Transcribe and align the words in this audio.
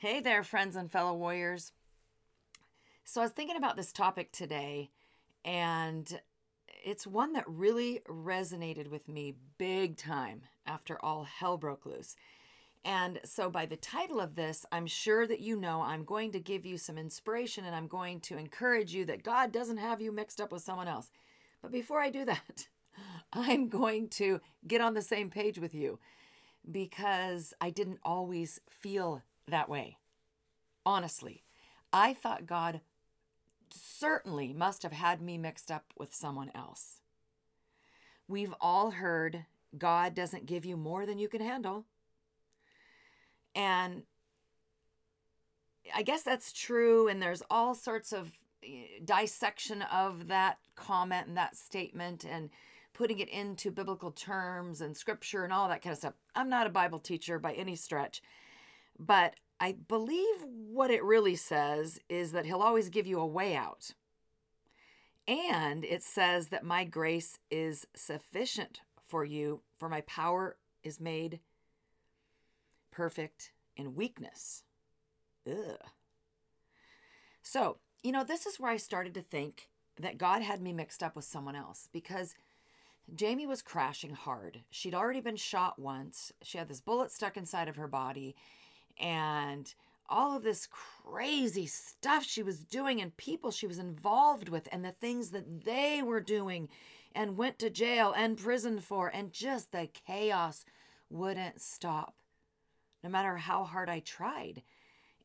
Hey 0.00 0.20
there, 0.20 0.44
friends 0.44 0.76
and 0.76 0.88
fellow 0.88 1.12
warriors. 1.12 1.72
So, 3.02 3.20
I 3.20 3.24
was 3.24 3.32
thinking 3.32 3.56
about 3.56 3.74
this 3.76 3.90
topic 3.90 4.30
today, 4.30 4.90
and 5.44 6.20
it's 6.84 7.04
one 7.04 7.32
that 7.32 7.42
really 7.48 8.02
resonated 8.08 8.90
with 8.92 9.08
me 9.08 9.34
big 9.58 9.96
time 9.96 10.42
after 10.64 11.04
all 11.04 11.24
hell 11.24 11.56
broke 11.58 11.84
loose. 11.84 12.14
And 12.84 13.18
so, 13.24 13.50
by 13.50 13.66
the 13.66 13.74
title 13.74 14.20
of 14.20 14.36
this, 14.36 14.64
I'm 14.70 14.86
sure 14.86 15.26
that 15.26 15.40
you 15.40 15.56
know 15.56 15.82
I'm 15.82 16.04
going 16.04 16.30
to 16.30 16.38
give 16.38 16.64
you 16.64 16.78
some 16.78 16.96
inspiration 16.96 17.64
and 17.64 17.74
I'm 17.74 17.88
going 17.88 18.20
to 18.20 18.38
encourage 18.38 18.94
you 18.94 19.04
that 19.06 19.24
God 19.24 19.50
doesn't 19.50 19.78
have 19.78 20.00
you 20.00 20.12
mixed 20.12 20.40
up 20.40 20.52
with 20.52 20.62
someone 20.62 20.86
else. 20.86 21.10
But 21.60 21.72
before 21.72 22.00
I 22.00 22.10
do 22.10 22.24
that, 22.24 22.68
I'm 23.32 23.68
going 23.68 24.10
to 24.10 24.40
get 24.64 24.80
on 24.80 24.94
the 24.94 25.02
same 25.02 25.28
page 25.28 25.58
with 25.58 25.74
you 25.74 25.98
because 26.70 27.52
I 27.60 27.70
didn't 27.70 27.98
always 28.04 28.60
feel 28.70 29.24
that 29.50 29.68
way. 29.68 29.98
Honestly, 30.84 31.42
I 31.92 32.14
thought 32.14 32.46
God 32.46 32.80
certainly 33.70 34.52
must 34.52 34.82
have 34.82 34.92
had 34.92 35.20
me 35.20 35.38
mixed 35.38 35.70
up 35.70 35.92
with 35.96 36.14
someone 36.14 36.50
else. 36.54 37.00
We've 38.26 38.54
all 38.60 38.92
heard 38.92 39.44
God 39.76 40.14
doesn't 40.14 40.46
give 40.46 40.64
you 40.64 40.76
more 40.76 41.06
than 41.06 41.18
you 41.18 41.28
can 41.28 41.40
handle. 41.40 41.84
And 43.54 44.02
I 45.94 46.02
guess 46.02 46.22
that's 46.22 46.52
true. 46.52 47.08
And 47.08 47.20
there's 47.20 47.42
all 47.50 47.74
sorts 47.74 48.12
of 48.12 48.32
eh, 48.62 49.00
dissection 49.04 49.82
of 49.82 50.28
that 50.28 50.58
comment 50.76 51.26
and 51.26 51.36
that 51.36 51.56
statement 51.56 52.24
and 52.24 52.50
putting 52.92 53.18
it 53.18 53.28
into 53.28 53.70
biblical 53.70 54.10
terms 54.10 54.80
and 54.80 54.96
scripture 54.96 55.44
and 55.44 55.52
all 55.52 55.68
that 55.68 55.82
kind 55.82 55.92
of 55.92 55.98
stuff. 55.98 56.14
I'm 56.34 56.48
not 56.48 56.66
a 56.66 56.70
Bible 56.70 56.98
teacher 56.98 57.38
by 57.38 57.52
any 57.52 57.76
stretch, 57.76 58.22
but 58.98 59.34
I 59.60 59.72
believe 59.72 60.44
what 60.44 60.90
it 60.90 61.02
really 61.02 61.36
says 61.36 61.98
is 62.08 62.32
that 62.32 62.46
he'll 62.46 62.62
always 62.62 62.88
give 62.88 63.06
you 63.06 63.20
a 63.20 63.26
way 63.26 63.56
out. 63.56 63.92
And 65.26 65.84
it 65.84 66.02
says 66.02 66.48
that 66.48 66.64
my 66.64 66.84
grace 66.84 67.38
is 67.50 67.86
sufficient 67.94 68.80
for 69.06 69.24
you, 69.24 69.60
for 69.78 69.88
my 69.88 70.00
power 70.02 70.56
is 70.82 71.00
made 71.00 71.40
perfect 72.90 73.52
in 73.76 73.94
weakness. 73.94 74.62
Ugh. 75.46 75.78
So, 77.42 77.78
you 78.02 78.12
know, 78.12 78.24
this 78.24 78.46
is 78.46 78.58
where 78.58 78.70
I 78.70 78.76
started 78.76 79.14
to 79.14 79.22
think 79.22 79.68
that 80.00 80.18
God 80.18 80.42
had 80.42 80.62
me 80.62 80.72
mixed 80.72 81.02
up 81.02 81.16
with 81.16 81.24
someone 81.24 81.56
else 81.56 81.88
because 81.92 82.34
Jamie 83.14 83.46
was 83.46 83.62
crashing 83.62 84.14
hard. 84.14 84.60
She'd 84.70 84.94
already 84.94 85.20
been 85.20 85.36
shot 85.36 85.78
once. 85.78 86.32
She 86.42 86.58
had 86.58 86.68
this 86.68 86.80
bullet 86.80 87.10
stuck 87.10 87.36
inside 87.36 87.68
of 87.68 87.76
her 87.76 87.88
body 87.88 88.36
and 88.98 89.74
all 90.08 90.36
of 90.36 90.42
this 90.42 90.66
crazy 90.66 91.66
stuff 91.66 92.24
she 92.24 92.42
was 92.42 92.60
doing 92.60 93.00
and 93.00 93.16
people 93.16 93.50
she 93.50 93.66
was 93.66 93.78
involved 93.78 94.48
with 94.48 94.68
and 94.72 94.84
the 94.84 94.92
things 94.92 95.30
that 95.30 95.64
they 95.64 96.02
were 96.02 96.20
doing 96.20 96.68
and 97.14 97.36
went 97.36 97.58
to 97.58 97.68
jail 97.68 98.14
and 98.16 98.38
prison 98.38 98.80
for 98.80 99.08
and 99.08 99.32
just 99.32 99.72
the 99.72 99.88
chaos 100.06 100.64
wouldn't 101.10 101.60
stop 101.60 102.14
no 103.02 103.10
matter 103.10 103.36
how 103.36 103.64
hard 103.64 103.88
I 103.88 104.00
tried. 104.00 104.62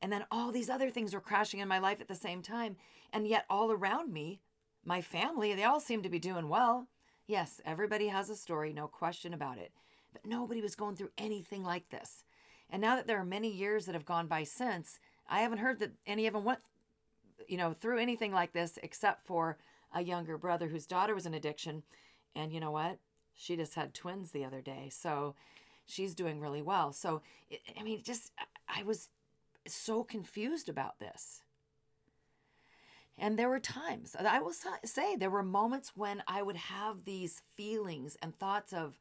And 0.02 0.12
then 0.12 0.26
all 0.32 0.52
these 0.52 0.70
other 0.70 0.90
things 0.90 1.14
were 1.14 1.22
crashing 1.22 1.60
in 1.60 1.68
my 1.68 1.80
life 1.80 2.02
at 2.02 2.08
the 2.08 2.16
same 2.16 2.42
time. 2.42 2.76
And 3.12 3.28
yet, 3.28 3.46
all 3.50 3.72
around 3.72 4.12
me, 4.12 4.42
my 4.86 5.02
family, 5.02 5.54
they 5.54 5.64
all 5.64 5.80
seemed 5.80 6.04
to 6.04 6.10
be 6.10 6.20
doing 6.20 6.50
well. 6.50 6.88
Yes, 7.26 7.62
everybody 7.66 8.08
has 8.08 8.30
a 8.30 8.36
story, 8.36 8.74
no 8.74 8.88
question 8.88 9.34
about 9.34 9.58
it. 9.58 9.72
But 10.12 10.26
nobody 10.26 10.62
was 10.62 10.76
going 10.76 10.96
through 10.96 11.12
anything 11.18 11.64
like 11.64 11.90
this. 11.90 12.24
And 12.74 12.82
now 12.82 12.96
that 12.96 13.06
there 13.06 13.20
are 13.20 13.24
many 13.24 13.50
years 13.52 13.86
that 13.86 13.94
have 13.94 14.04
gone 14.04 14.26
by 14.26 14.44
since, 14.44 15.00
I 15.30 15.42
haven't 15.42 15.60
heard 15.60 15.78
that 15.78 15.92
any 16.08 16.26
of 16.26 16.34
them 16.34 16.44
went, 16.44 16.60
you 17.48 17.56
know, 17.56 17.72
through 17.72 18.00
anything 18.00 18.34
like 18.34 18.52
this 18.52 18.80
except 18.82 19.28
for 19.28 19.60
a 19.94 20.02
younger 20.02 20.40
brother 20.40 20.68
whose 20.68 20.88
daughter 20.88 21.14
was 21.14 21.28
in 21.28 21.36
addiction. 21.36 21.84
And 22.36 22.52
you 22.52 22.60
know 22.60 22.72
what? 22.72 22.98
She 23.36 23.56
just 23.56 23.76
had 23.76 23.94
twins 23.94 24.32
the 24.32 24.44
other 24.44 24.60
day. 24.60 24.90
So 24.92 25.36
she's 25.86 26.16
doing 26.16 26.40
really 26.40 26.64
well. 26.64 26.92
So, 26.92 27.22
I 27.80 27.84
mean, 27.84 28.02
just, 28.02 28.32
I 28.68 28.82
was 28.82 29.10
so 29.68 30.04
confused 30.04 30.68
about 30.68 30.98
this. 30.98 31.44
And 33.20 33.38
there 33.38 33.50
were 33.50 33.60
times, 33.60 34.16
I 34.20 34.40
will 34.40 34.56
say, 34.84 35.16
there 35.16 35.30
were 35.30 35.44
moments 35.44 35.92
when 35.96 36.24
I 36.28 36.42
would 36.42 36.56
have 36.58 37.06
these 37.06 37.44
feelings 37.56 38.18
and 38.20 38.36
thoughts 38.36 38.74
of, 38.74 38.98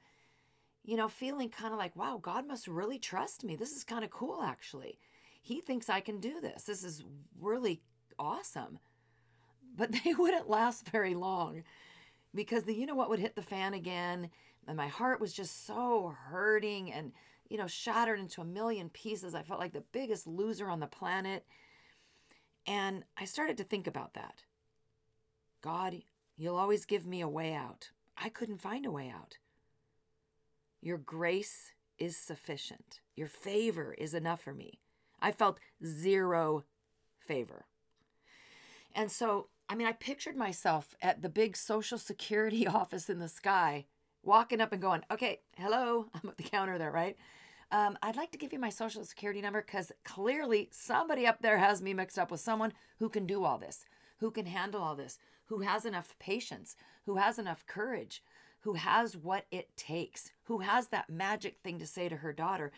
you 0.84 0.96
know, 0.96 1.08
feeling 1.08 1.48
kind 1.48 1.72
of 1.72 1.78
like, 1.78 1.94
wow, 1.94 2.18
God 2.20 2.46
must 2.46 2.66
really 2.66 2.98
trust 2.98 3.44
me. 3.44 3.56
This 3.56 3.72
is 3.72 3.84
kind 3.84 4.04
of 4.04 4.10
cool, 4.10 4.42
actually. 4.42 4.98
He 5.40 5.60
thinks 5.60 5.88
I 5.88 6.00
can 6.00 6.20
do 6.20 6.40
this. 6.40 6.64
This 6.64 6.84
is 6.84 7.04
really 7.40 7.82
awesome. 8.18 8.78
But 9.76 9.92
they 10.04 10.14
wouldn't 10.14 10.50
last 10.50 10.88
very 10.90 11.14
long 11.14 11.62
because 12.34 12.64
the, 12.64 12.74
you 12.74 12.86
know 12.86 12.94
what 12.94 13.10
would 13.10 13.18
hit 13.18 13.34
the 13.34 13.42
fan 13.42 13.74
again 13.74 14.30
and 14.66 14.76
my 14.76 14.88
heart 14.88 15.20
was 15.20 15.32
just 15.32 15.66
so 15.66 16.14
hurting 16.28 16.92
and 16.92 17.12
you 17.48 17.58
know 17.58 17.66
shattered 17.66 18.18
into 18.18 18.40
a 18.40 18.44
million 18.46 18.88
pieces 18.88 19.34
i 19.34 19.42
felt 19.42 19.60
like 19.60 19.72
the 19.72 19.84
biggest 19.92 20.26
loser 20.26 20.68
on 20.68 20.80
the 20.80 20.86
planet 20.86 21.44
and 22.66 23.04
i 23.18 23.24
started 23.24 23.56
to 23.56 23.64
think 23.64 23.86
about 23.86 24.14
that 24.14 24.42
god 25.62 25.96
you'll 26.36 26.56
always 26.56 26.84
give 26.84 27.06
me 27.06 27.20
a 27.20 27.28
way 27.28 27.52
out 27.52 27.90
i 28.16 28.28
couldn't 28.28 28.60
find 28.60 28.86
a 28.86 28.90
way 28.90 29.12
out 29.14 29.38
your 30.82 30.98
grace 30.98 31.72
is 31.98 32.16
sufficient. 32.16 33.00
Your 33.16 33.28
favor 33.28 33.94
is 33.96 34.12
enough 34.12 34.42
for 34.42 34.52
me. 34.52 34.80
I 35.20 35.32
felt 35.32 35.60
zero 35.84 36.64
favor. 37.18 37.66
And 38.94 39.10
so 39.10 39.48
i 39.68 39.74
mean 39.76 39.86
i 39.86 39.92
pictured 39.92 40.36
myself 40.36 40.94
at 41.00 41.22
the 41.22 41.28
big 41.28 41.56
social 41.56 41.96
security 41.96 42.66
office 42.80 43.08
in 43.08 43.20
the 43.20 43.28
sky 43.28 43.86
walking 44.22 44.60
up 44.60 44.72
and 44.72 44.80
going, 44.80 45.02
okay, 45.10 45.40
hello, 45.56 46.06
I'm 46.14 46.30
at 46.30 46.36
the 46.36 46.42
counter 46.42 46.78
there, 46.78 46.90
right? 46.90 47.16
Um, 47.70 47.96
I'd 48.02 48.16
like 48.16 48.30
to 48.32 48.38
give 48.38 48.52
you 48.52 48.58
my 48.58 48.70
social 48.70 49.04
security 49.04 49.40
number 49.40 49.62
because 49.62 49.92
clearly 50.04 50.68
somebody 50.72 51.26
up 51.26 51.40
there 51.40 51.58
has 51.58 51.80
me 51.80 51.94
mixed 51.94 52.18
up 52.18 52.30
with 52.30 52.40
someone 52.40 52.72
who 52.98 53.08
can 53.08 53.26
do 53.26 53.44
all 53.44 53.58
this, 53.58 53.84
who 54.18 54.30
can 54.30 54.46
handle 54.46 54.82
all 54.82 54.94
this, 54.94 55.18
who 55.46 55.60
has 55.60 55.84
enough 55.84 56.14
patience, 56.18 56.76
who 57.06 57.16
has 57.16 57.38
enough 57.38 57.66
courage, 57.66 58.22
who 58.62 58.74
has 58.74 59.16
what 59.16 59.46
it 59.50 59.76
takes, 59.76 60.32
who 60.44 60.58
has 60.58 60.88
that 60.88 61.10
magic 61.10 61.58
thing 61.62 61.78
to 61.78 61.86
say 61.86 62.08
to 62.08 62.16
her 62.16 62.32
daughter, 62.32 62.72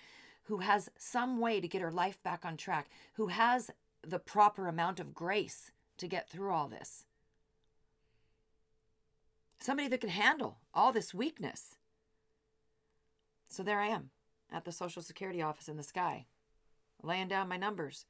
who 0.45 0.59
has 0.59 0.91
some 0.99 1.39
way 1.39 1.61
to 1.61 1.69
get 1.69 1.83
her 1.83 1.91
life 1.91 2.23
back 2.23 2.45
on 2.45 2.57
track, 2.57 2.89
who 3.15 3.29
has 3.29 3.71
the 4.03 4.19
proper 4.19 4.69
amount 4.69 5.01
of 5.01 5.15
grace 5.15 5.71
to 5.97 6.07
get 6.07 6.29
through 6.29 6.51
all 6.51 6.69
this 6.69 7.05
somebody 9.65 9.89
that 9.89 10.01
can 10.01 10.11
handle 10.11 10.59
all 10.75 10.93
this 10.93 11.15
weakness. 11.15 11.77
So 13.49 13.63
there 13.63 13.81
I 13.81 13.87
am 13.87 14.11
at 14.53 14.67
the 14.67 14.73
Social 14.73 15.01
Security 15.01 15.41
office 15.41 15.69
in 15.69 15.79
the 15.79 15.83
sky, 15.83 16.27
laying 17.03 17.29
down 17.29 17.49
my 17.49 17.57
numbers. 17.57 18.05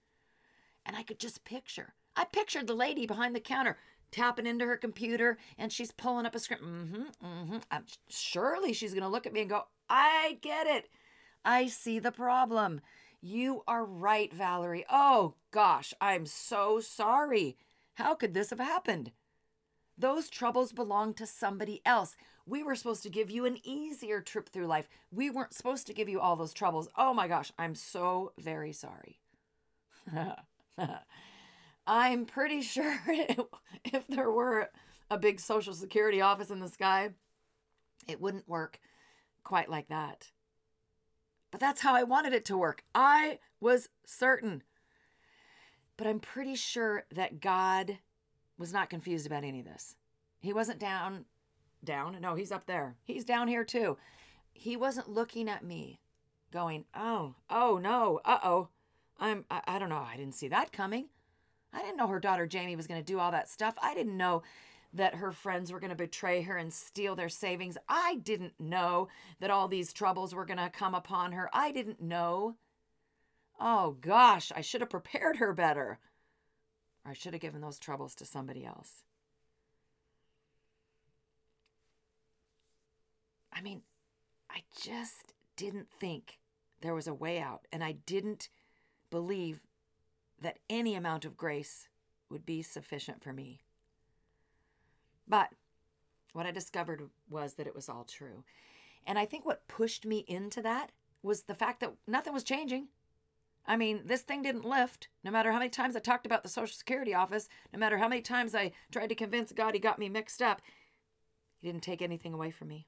And 0.84 0.96
I 0.96 1.04
could 1.04 1.20
just 1.20 1.44
picture, 1.44 1.94
I 2.16 2.24
pictured 2.24 2.66
the 2.66 2.74
lady 2.74 3.06
behind 3.06 3.36
the 3.36 3.40
counter 3.40 3.78
tapping 4.14 4.46
into 4.46 4.64
her 4.64 4.76
computer 4.76 5.36
and 5.58 5.72
she's 5.72 5.90
pulling 5.90 6.24
up 6.24 6.34
a 6.34 6.38
script. 6.38 6.62
Mm-hmm, 6.62 7.26
mm-hmm. 7.26 7.56
I'm, 7.70 7.84
surely 8.08 8.72
she's 8.72 8.92
going 8.92 9.02
to 9.02 9.08
look 9.08 9.26
at 9.26 9.32
me 9.32 9.40
and 9.40 9.50
go, 9.50 9.64
I 9.90 10.38
get 10.40 10.66
it. 10.66 10.88
I 11.44 11.66
see 11.66 11.98
the 11.98 12.12
problem. 12.12 12.80
You 13.20 13.64
are 13.66 13.84
right, 13.84 14.32
Valerie. 14.32 14.84
Oh 14.88 15.34
gosh, 15.50 15.92
I'm 16.00 16.26
so 16.26 16.78
sorry. 16.80 17.56
How 17.94 18.14
could 18.14 18.34
this 18.34 18.50
have 18.50 18.60
happened? 18.60 19.10
Those 19.98 20.28
troubles 20.28 20.72
belong 20.72 21.14
to 21.14 21.26
somebody 21.26 21.80
else. 21.84 22.16
We 22.46 22.62
were 22.62 22.74
supposed 22.74 23.02
to 23.04 23.10
give 23.10 23.30
you 23.30 23.46
an 23.46 23.58
easier 23.64 24.20
trip 24.20 24.48
through 24.48 24.66
life. 24.66 24.88
We 25.10 25.30
weren't 25.30 25.54
supposed 25.54 25.86
to 25.86 25.94
give 25.94 26.08
you 26.08 26.20
all 26.20 26.36
those 26.36 26.52
troubles. 26.52 26.88
Oh 26.96 27.14
my 27.14 27.26
gosh, 27.26 27.52
I'm 27.58 27.74
so 27.74 28.32
very 28.38 28.72
sorry. 28.72 29.18
I'm 31.86 32.26
pretty 32.26 32.62
sure 32.62 32.98
if 33.84 34.06
there 34.08 34.30
were 34.30 34.70
a 35.10 35.18
big 35.18 35.40
social 35.40 35.74
security 35.74 36.20
office 36.20 36.50
in 36.50 36.60
the 36.60 36.68
sky, 36.68 37.10
it 38.08 38.20
wouldn't 38.20 38.48
work 38.48 38.80
quite 39.42 39.68
like 39.68 39.88
that. 39.88 40.30
But 41.50 41.60
that's 41.60 41.82
how 41.82 41.94
I 41.94 42.02
wanted 42.02 42.32
it 42.32 42.44
to 42.46 42.56
work. 42.56 42.82
I 42.94 43.38
was 43.60 43.88
certain. 44.04 44.62
But 45.96 46.08
I'm 46.08 46.18
pretty 46.18 46.56
sure 46.56 47.04
that 47.12 47.40
God 47.40 47.98
was 48.58 48.72
not 48.72 48.90
confused 48.90 49.26
about 49.26 49.44
any 49.44 49.60
of 49.60 49.66
this. 49.66 49.94
He 50.40 50.52
wasn't 50.52 50.80
down, 50.80 51.26
down. 51.84 52.16
No, 52.20 52.34
he's 52.34 52.50
up 52.50 52.66
there. 52.66 52.96
He's 53.04 53.24
down 53.24 53.46
here 53.46 53.64
too. 53.64 53.96
He 54.52 54.76
wasn't 54.76 55.08
looking 55.08 55.48
at 55.48 55.64
me 55.64 56.00
going, 56.50 56.84
oh, 56.94 57.34
oh 57.50 57.78
no, 57.78 58.20
uh 58.24 58.38
oh. 58.42 58.68
I'm, 59.18 59.44
I, 59.50 59.60
I 59.66 59.78
don't 59.78 59.90
know. 59.90 60.04
I 60.04 60.16
didn't 60.16 60.34
see 60.34 60.48
that 60.48 60.72
coming. 60.72 61.06
I 61.74 61.82
didn't 61.82 61.96
know 61.96 62.06
her 62.06 62.20
daughter 62.20 62.46
Jamie 62.46 62.76
was 62.76 62.86
going 62.86 63.00
to 63.00 63.12
do 63.12 63.18
all 63.18 63.32
that 63.32 63.48
stuff. 63.48 63.74
I 63.82 63.94
didn't 63.94 64.16
know 64.16 64.42
that 64.92 65.16
her 65.16 65.32
friends 65.32 65.72
were 65.72 65.80
going 65.80 65.90
to 65.90 65.96
betray 65.96 66.42
her 66.42 66.56
and 66.56 66.72
steal 66.72 67.16
their 67.16 67.28
savings. 67.28 67.76
I 67.88 68.20
didn't 68.22 68.54
know 68.60 69.08
that 69.40 69.50
all 69.50 69.66
these 69.66 69.92
troubles 69.92 70.34
were 70.34 70.44
going 70.44 70.58
to 70.58 70.70
come 70.70 70.94
upon 70.94 71.32
her. 71.32 71.50
I 71.52 71.72
didn't 71.72 72.00
know. 72.00 72.54
Oh 73.60 73.96
gosh, 74.00 74.52
I 74.54 74.60
should 74.60 74.80
have 74.80 74.90
prepared 74.90 75.36
her 75.36 75.52
better. 75.52 75.98
Or 77.04 77.10
I 77.10 77.14
should 77.14 77.34
have 77.34 77.42
given 77.42 77.60
those 77.60 77.78
troubles 77.78 78.14
to 78.16 78.24
somebody 78.24 78.64
else. 78.64 79.02
I 83.52 83.60
mean, 83.60 83.82
I 84.50 84.62
just 84.80 85.34
didn't 85.56 85.88
think 85.90 86.38
there 86.80 86.94
was 86.94 87.06
a 87.06 87.14
way 87.14 87.40
out, 87.40 87.66
and 87.72 87.82
I 87.82 87.92
didn't 87.92 88.48
believe 89.10 89.60
that 90.40 90.58
any 90.68 90.94
amount 90.94 91.24
of 91.24 91.36
grace 91.36 91.88
would 92.30 92.44
be 92.44 92.62
sufficient 92.62 93.22
for 93.22 93.32
me. 93.32 93.60
But 95.26 95.50
what 96.32 96.46
I 96.46 96.50
discovered 96.50 97.02
was 97.30 97.54
that 97.54 97.66
it 97.66 97.74
was 97.74 97.88
all 97.88 98.04
true. 98.04 98.44
And 99.06 99.18
I 99.18 99.24
think 99.24 99.44
what 99.44 99.68
pushed 99.68 100.04
me 100.04 100.24
into 100.26 100.60
that 100.62 100.90
was 101.22 101.42
the 101.42 101.54
fact 101.54 101.80
that 101.80 101.94
nothing 102.06 102.32
was 102.32 102.44
changing. 102.44 102.88
I 103.66 103.76
mean, 103.76 104.02
this 104.04 104.22
thing 104.22 104.42
didn't 104.42 104.64
lift. 104.64 105.08
No 105.22 105.30
matter 105.30 105.50
how 105.52 105.58
many 105.58 105.70
times 105.70 105.96
I 105.96 106.00
talked 106.00 106.26
about 106.26 106.42
the 106.42 106.48
Social 106.48 106.76
Security 106.76 107.14
office, 107.14 107.48
no 107.72 107.78
matter 107.78 107.98
how 107.98 108.08
many 108.08 108.20
times 108.20 108.54
I 108.54 108.72
tried 108.92 109.08
to 109.08 109.14
convince 109.14 109.52
God 109.52 109.74
he 109.74 109.80
got 109.80 109.98
me 109.98 110.08
mixed 110.08 110.42
up, 110.42 110.60
he 111.60 111.68
didn't 111.68 111.82
take 111.82 112.02
anything 112.02 112.34
away 112.34 112.50
from 112.50 112.68
me. 112.68 112.86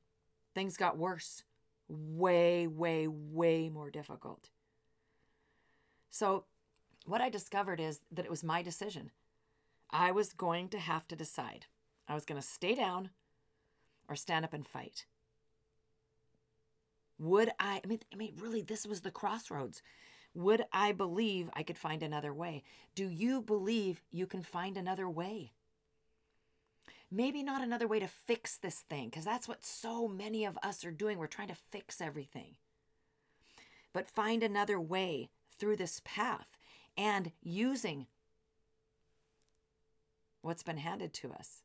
Things 0.55 0.77
got 0.77 0.99
worse. 0.99 1.45
Way, 1.89 2.67
way, 2.67 3.07
way 3.09 3.71
more 3.71 3.91
difficult. 3.91 4.51
So, 6.11 6.45
what 7.07 7.21
I 7.21 7.31
discovered 7.31 7.81
is 7.81 8.01
that 8.11 8.25
it 8.25 8.31
was 8.31 8.45
my 8.45 8.63
decision. 8.63 9.11
I 9.91 10.11
was 10.13 10.33
going 10.33 10.69
to 10.71 10.79
have 10.79 11.07
to 11.09 11.17
decide. 11.17 11.67
I 12.09 12.15
was 12.15 12.25
going 12.25 12.41
to 12.41 12.47
stay 12.47 12.75
down 12.75 13.11
or 14.09 14.17
stand 14.17 14.45
up 14.45 14.53
and 14.53 14.67
fight. 14.67 15.07
Would 17.19 17.51
I, 17.59 17.81
I 17.83 17.87
mean, 17.87 18.01
I 18.13 18.17
mean, 18.17 18.35
really, 18.39 18.63
this 18.63 18.87
was 18.87 19.01
the 19.01 19.11
crossroads. 19.11 19.83
Would 20.35 20.65
I 20.73 20.93
believe 20.93 21.49
I 21.55 21.63
could 21.63 21.79
find 21.79 22.03
another 22.03 22.35
way? 22.35 22.63
Do 22.95 23.09
you 23.09 23.41
believe 23.41 24.03
you 24.11 24.27
can 24.27 24.43
find 24.43 24.77
another 24.77 25.09
way? 25.09 25.53
Maybe 27.11 27.43
not 27.43 27.63
another 27.63 27.87
way 27.87 28.01
to 28.01 28.09
fix 28.09 28.57
this 28.57 28.81
thing, 28.81 29.09
because 29.09 29.25
that's 29.25 29.49
what 29.49 29.65
so 29.65 30.09
many 30.09 30.45
of 30.45 30.59
us 30.63 30.85
are 30.85 30.91
doing. 30.91 31.19
We're 31.19 31.27
trying 31.27 31.49
to 31.49 31.57
fix 31.71 32.01
everything. 32.01 32.57
But 33.93 34.11
find 34.11 34.43
another 34.43 34.79
way 34.79 35.31
through 35.59 35.77
this 35.77 36.03
path 36.05 36.56
and 36.97 37.33
using 37.43 38.07
what's 40.43 40.63
been 40.63 40.79
handed 40.79 41.13
to 41.15 41.33
us. 41.33 41.63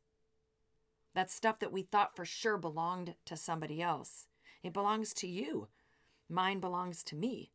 That 1.14 1.30
stuff 1.30 1.58
that 1.60 1.72
we 1.72 1.82
thought 1.82 2.16
for 2.16 2.24
sure 2.24 2.56
belonged 2.56 3.14
to 3.26 3.36
somebody 3.36 3.82
else. 3.82 4.26
It 4.62 4.72
belongs 4.72 5.12
to 5.14 5.26
you. 5.26 5.68
Mine 6.28 6.60
belongs 6.60 7.02
to 7.04 7.16
me. 7.16 7.52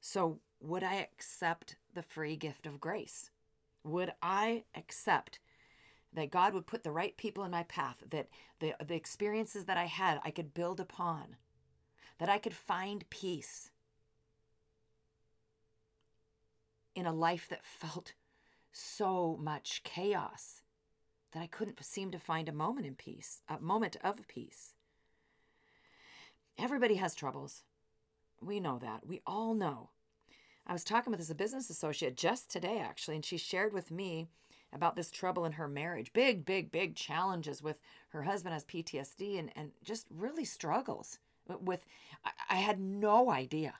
So, 0.00 0.40
would 0.60 0.82
I 0.82 0.94
accept 0.94 1.76
the 1.94 2.02
free 2.02 2.36
gift 2.36 2.66
of 2.66 2.80
grace? 2.80 3.30
Would 3.84 4.12
I 4.22 4.64
accept 4.74 5.38
that 6.12 6.30
God 6.30 6.54
would 6.54 6.66
put 6.66 6.82
the 6.82 6.90
right 6.90 7.16
people 7.16 7.44
in 7.44 7.50
my 7.50 7.64
path, 7.64 8.02
that 8.10 8.28
the, 8.60 8.74
the 8.84 8.94
experiences 8.94 9.66
that 9.66 9.76
I 9.76 9.84
had, 9.84 10.20
I 10.24 10.30
could 10.30 10.54
build 10.54 10.80
upon, 10.80 11.36
that 12.18 12.28
I 12.28 12.38
could 12.38 12.54
find 12.54 13.08
peace 13.10 13.70
in 16.94 17.06
a 17.06 17.12
life 17.12 17.48
that 17.48 17.64
felt 17.64 18.14
so 18.72 19.38
much 19.40 19.82
chaos 19.84 20.62
that 21.32 21.42
I 21.42 21.46
couldn't 21.46 21.82
seem 21.84 22.10
to 22.10 22.18
find 22.18 22.48
a 22.48 22.52
moment 22.52 22.86
in 22.86 22.94
peace, 22.94 23.42
a 23.48 23.60
moment 23.60 23.96
of 24.02 24.26
peace. 24.28 24.74
Everybody 26.58 26.96
has 26.96 27.14
troubles. 27.14 27.62
We 28.40 28.60
know 28.60 28.78
that. 28.78 29.06
We 29.06 29.20
all 29.26 29.54
know. 29.54 29.90
I 30.66 30.72
was 30.72 30.84
talking 30.84 31.10
with 31.10 31.20
this 31.20 31.32
business 31.32 31.70
associate 31.70 32.16
just 32.16 32.50
today, 32.50 32.78
actually, 32.78 33.16
and 33.16 33.24
she 33.24 33.38
shared 33.38 33.72
with 33.72 33.90
me 33.90 34.28
about 34.72 34.96
this 34.96 35.10
trouble 35.10 35.44
in 35.44 35.52
her 35.52 35.68
marriage. 35.68 36.12
Big, 36.12 36.44
big, 36.44 36.70
big 36.70 36.94
challenges 36.94 37.62
with 37.62 37.78
her 38.10 38.22
husband 38.22 38.52
has 38.52 38.64
PTSD 38.64 39.38
and, 39.38 39.50
and 39.56 39.70
just 39.82 40.06
really 40.10 40.44
struggles 40.44 41.18
with 41.60 41.86
I, 42.24 42.30
I 42.50 42.56
had 42.56 42.78
no 42.78 43.30
idea. 43.30 43.74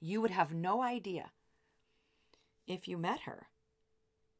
You 0.00 0.20
would 0.20 0.30
have 0.30 0.54
no 0.54 0.82
idea 0.82 1.30
if 2.70 2.86
you 2.86 2.96
met 2.96 3.20
her. 3.20 3.48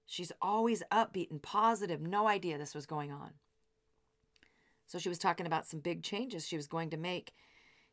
She's 0.06 0.32
always 0.40 0.82
upbeat 0.90 1.30
and 1.30 1.42
positive, 1.42 2.00
no 2.00 2.28
idea 2.28 2.58
this 2.58 2.74
was 2.74 2.86
going 2.86 3.10
on. 3.10 3.30
So 4.86 4.98
she 4.98 5.08
was 5.08 5.18
talking 5.18 5.46
about 5.46 5.66
some 5.66 5.80
big 5.80 6.02
changes 6.02 6.46
she 6.46 6.56
was 6.56 6.66
going 6.66 6.90
to 6.90 6.96
make 6.96 7.32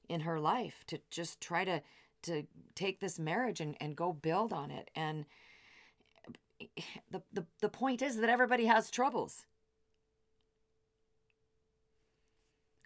in 0.08 0.22
her 0.22 0.40
life 0.40 0.84
to 0.88 1.00
just 1.12 1.42
try 1.42 1.66
to 1.66 1.82
to 2.24 2.44
take 2.74 3.00
this 3.00 3.20
marriage 3.20 3.62
and, 3.62 3.78
and 3.80 3.96
go 3.96 4.12
build 4.12 4.52
on 4.52 4.72
it. 4.72 4.90
And 4.96 5.26
the, 7.12 7.22
the, 7.32 7.46
the 7.62 7.70
point 7.70 8.02
is 8.02 8.18
that 8.18 8.30
everybody 8.30 8.66
has 8.66 8.90
troubles. 8.90 9.46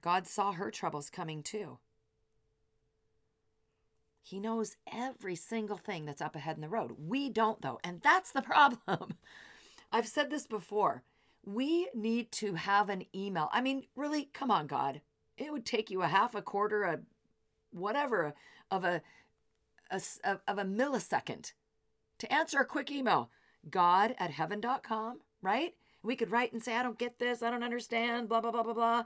God 0.02 0.28
saw 0.28 0.52
her 0.52 0.72
troubles 0.72 1.10
coming 1.10 1.44
too. 1.44 1.78
He 4.22 4.40
knows 4.40 4.78
every 4.92 5.36
single 5.36 5.78
thing 5.78 6.06
that's 6.06 6.22
up 6.22 6.36
ahead 6.36 6.56
in 6.56 6.62
the 6.62 6.70
road. 6.70 6.96
We 6.98 7.30
don't, 7.30 7.62
though. 7.62 7.80
And 7.84 8.02
that's 8.02 8.32
the 8.32 8.42
problem. 8.44 9.16
I've 9.92 10.08
said 10.08 10.30
this 10.30 10.46
before. 10.46 11.04
We 11.44 11.90
need 11.96 12.32
to 12.34 12.54
have 12.54 12.90
an 12.90 13.06
email. 13.16 13.50
I 13.52 13.62
mean, 13.62 13.84
really, 13.96 14.30
come 14.34 14.52
on, 14.52 14.68
God. 14.68 15.02
It 15.38 15.52
would 15.52 15.66
take 15.66 15.90
you 15.90 16.04
a 16.04 16.08
half, 16.08 16.36
a 16.36 16.42
quarter, 16.42 16.84
a 16.84 17.00
whatever 17.72 18.36
of 18.70 18.84
a, 18.84 19.02
a 19.90 20.02
of 20.48 20.58
a 20.58 20.64
millisecond 20.64 21.54
to 22.20 22.32
answer 22.32 22.60
a 22.60 22.66
quick 22.66 22.92
email. 22.92 23.32
God 23.70 24.16
at 24.20 24.32
heaven.com, 24.32 25.20
right? 25.42 25.74
We 26.04 26.16
could 26.16 26.32
write 26.32 26.54
and 26.54 26.62
say, 26.64 26.76
I 26.76 26.84
don't 26.84 26.98
get 26.98 27.20
this, 27.20 27.44
I 27.44 27.52
don't 27.52 27.64
understand, 27.64 28.30
blah, 28.30 28.42
blah, 28.42 28.52
blah, 28.52 28.64
blah, 28.64 28.74
blah. 28.74 29.04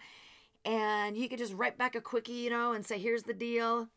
And 0.63 1.17
you 1.17 1.27
could 1.29 1.39
just 1.39 1.53
write 1.53 1.77
back 1.77 1.95
a 1.95 2.01
quickie, 2.01 2.33
you 2.33 2.49
know, 2.49 2.73
and 2.73 2.85
say, 2.85 2.97
here's 2.97 3.23
the 3.23 3.33
deal. 3.33 3.89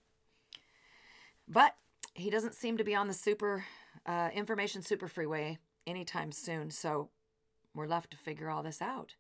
But 1.49 1.75
he 2.15 2.31
doesn't 2.31 2.55
seem 2.55 2.77
to 2.77 2.85
be 2.85 2.95
on 2.95 3.09
the 3.09 3.15
super 3.15 3.65
uh, 4.05 4.31
information 4.35 4.83
super 4.83 5.09
freeway 5.09 5.59
anytime 5.87 6.33
soon. 6.33 6.71
So 6.71 7.09
we're 7.75 7.87
left 7.87 8.11
to 8.11 8.17
figure 8.17 8.51
all 8.51 8.63
this 8.63 8.83
out. 8.83 9.15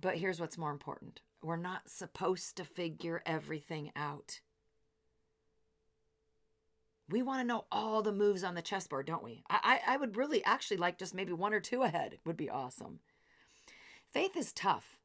But 0.00 0.16
here's 0.16 0.40
what's 0.40 0.58
more 0.58 0.70
important 0.70 1.20
we're 1.42 1.56
not 1.56 1.88
supposed 1.88 2.56
to 2.56 2.64
figure 2.64 3.22
everything 3.24 3.92
out. 3.94 4.40
We 7.08 7.22
want 7.22 7.40
to 7.40 7.46
know 7.46 7.66
all 7.70 8.02
the 8.02 8.10
moves 8.10 8.42
on 8.42 8.56
the 8.56 8.62
chessboard, 8.62 9.06
don't 9.06 9.22
we? 9.22 9.44
I, 9.48 9.80
I, 9.86 9.94
I 9.94 9.96
would 9.96 10.16
really 10.16 10.44
actually 10.44 10.78
like 10.78 10.98
just 10.98 11.14
maybe 11.14 11.32
one 11.32 11.54
or 11.54 11.60
two 11.60 11.82
ahead, 11.82 12.18
would 12.24 12.36
be 12.36 12.50
awesome. 12.50 12.98
Faith 14.12 14.36
is 14.36 14.52
tough. 14.52 14.95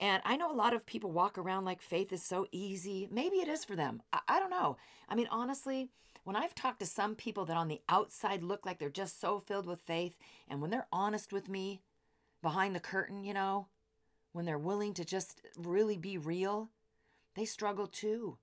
And 0.00 0.22
I 0.24 0.36
know 0.36 0.50
a 0.50 0.54
lot 0.54 0.74
of 0.74 0.86
people 0.86 1.10
walk 1.10 1.38
around 1.38 1.64
like 1.64 1.82
faith 1.82 2.12
is 2.12 2.22
so 2.22 2.46
easy. 2.52 3.08
Maybe 3.10 3.36
it 3.36 3.48
is 3.48 3.64
for 3.64 3.74
them. 3.74 4.02
I, 4.12 4.20
I, 4.28 4.38
don't 4.38 4.50
know. 4.50 4.76
I 5.08 5.14
mean, 5.16 5.26
honestly, 5.30 5.88
when 6.24 6.36
I've 6.36 6.54
talked 6.54 6.80
to 6.80 6.86
some 6.86 7.14
people 7.14 7.44
that 7.46 7.56
on 7.56 7.68
the 7.68 7.80
outside 7.88 8.42
look 8.42 8.64
like 8.64 8.78
they're 8.78 8.90
just 8.90 9.20
so 9.20 9.40
filled 9.40 9.66
with 9.66 9.80
faith, 9.80 10.16
and 10.48 10.60
when 10.60 10.70
they're 10.70 10.86
honest 10.92 11.32
with 11.32 11.48
me 11.48 11.80
behind 12.42 12.76
the 12.76 12.80
curtain, 12.80 13.24
you 13.24 13.34
know, 13.34 13.66
when 14.32 14.44
they're 14.44 14.58
willing 14.58 14.94
to 14.94 15.04
just 15.04 15.40
really 15.56 15.96
be 15.96 16.16
real, 16.16 16.70
they 17.34 17.44
struggle 17.44 17.86
too. 17.86 18.38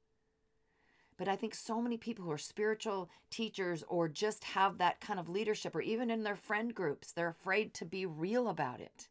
But 1.18 1.30
I 1.30 1.38
think 1.38 1.56
so 1.56 1.82
many 1.82 1.96
people 1.96 2.26
who 2.26 2.32
are 2.32 2.38
spiritual 2.38 3.10
teachers 3.30 3.84
or 3.88 4.10
just 4.10 4.44
have 4.44 4.78
that 4.78 5.00
kind 5.00 5.20
of 5.20 5.30
leadership, 5.30 5.74
or 5.74 5.82
even 5.82 6.10
in 6.10 6.24
their 6.24 6.36
friend 6.36 6.76
groups, 6.76 7.12
they're 7.12 7.30
afraid 7.30 7.74
to 7.76 7.86
be 7.86 8.06
real 8.06 8.50
about 8.50 8.82
it. 8.82 9.08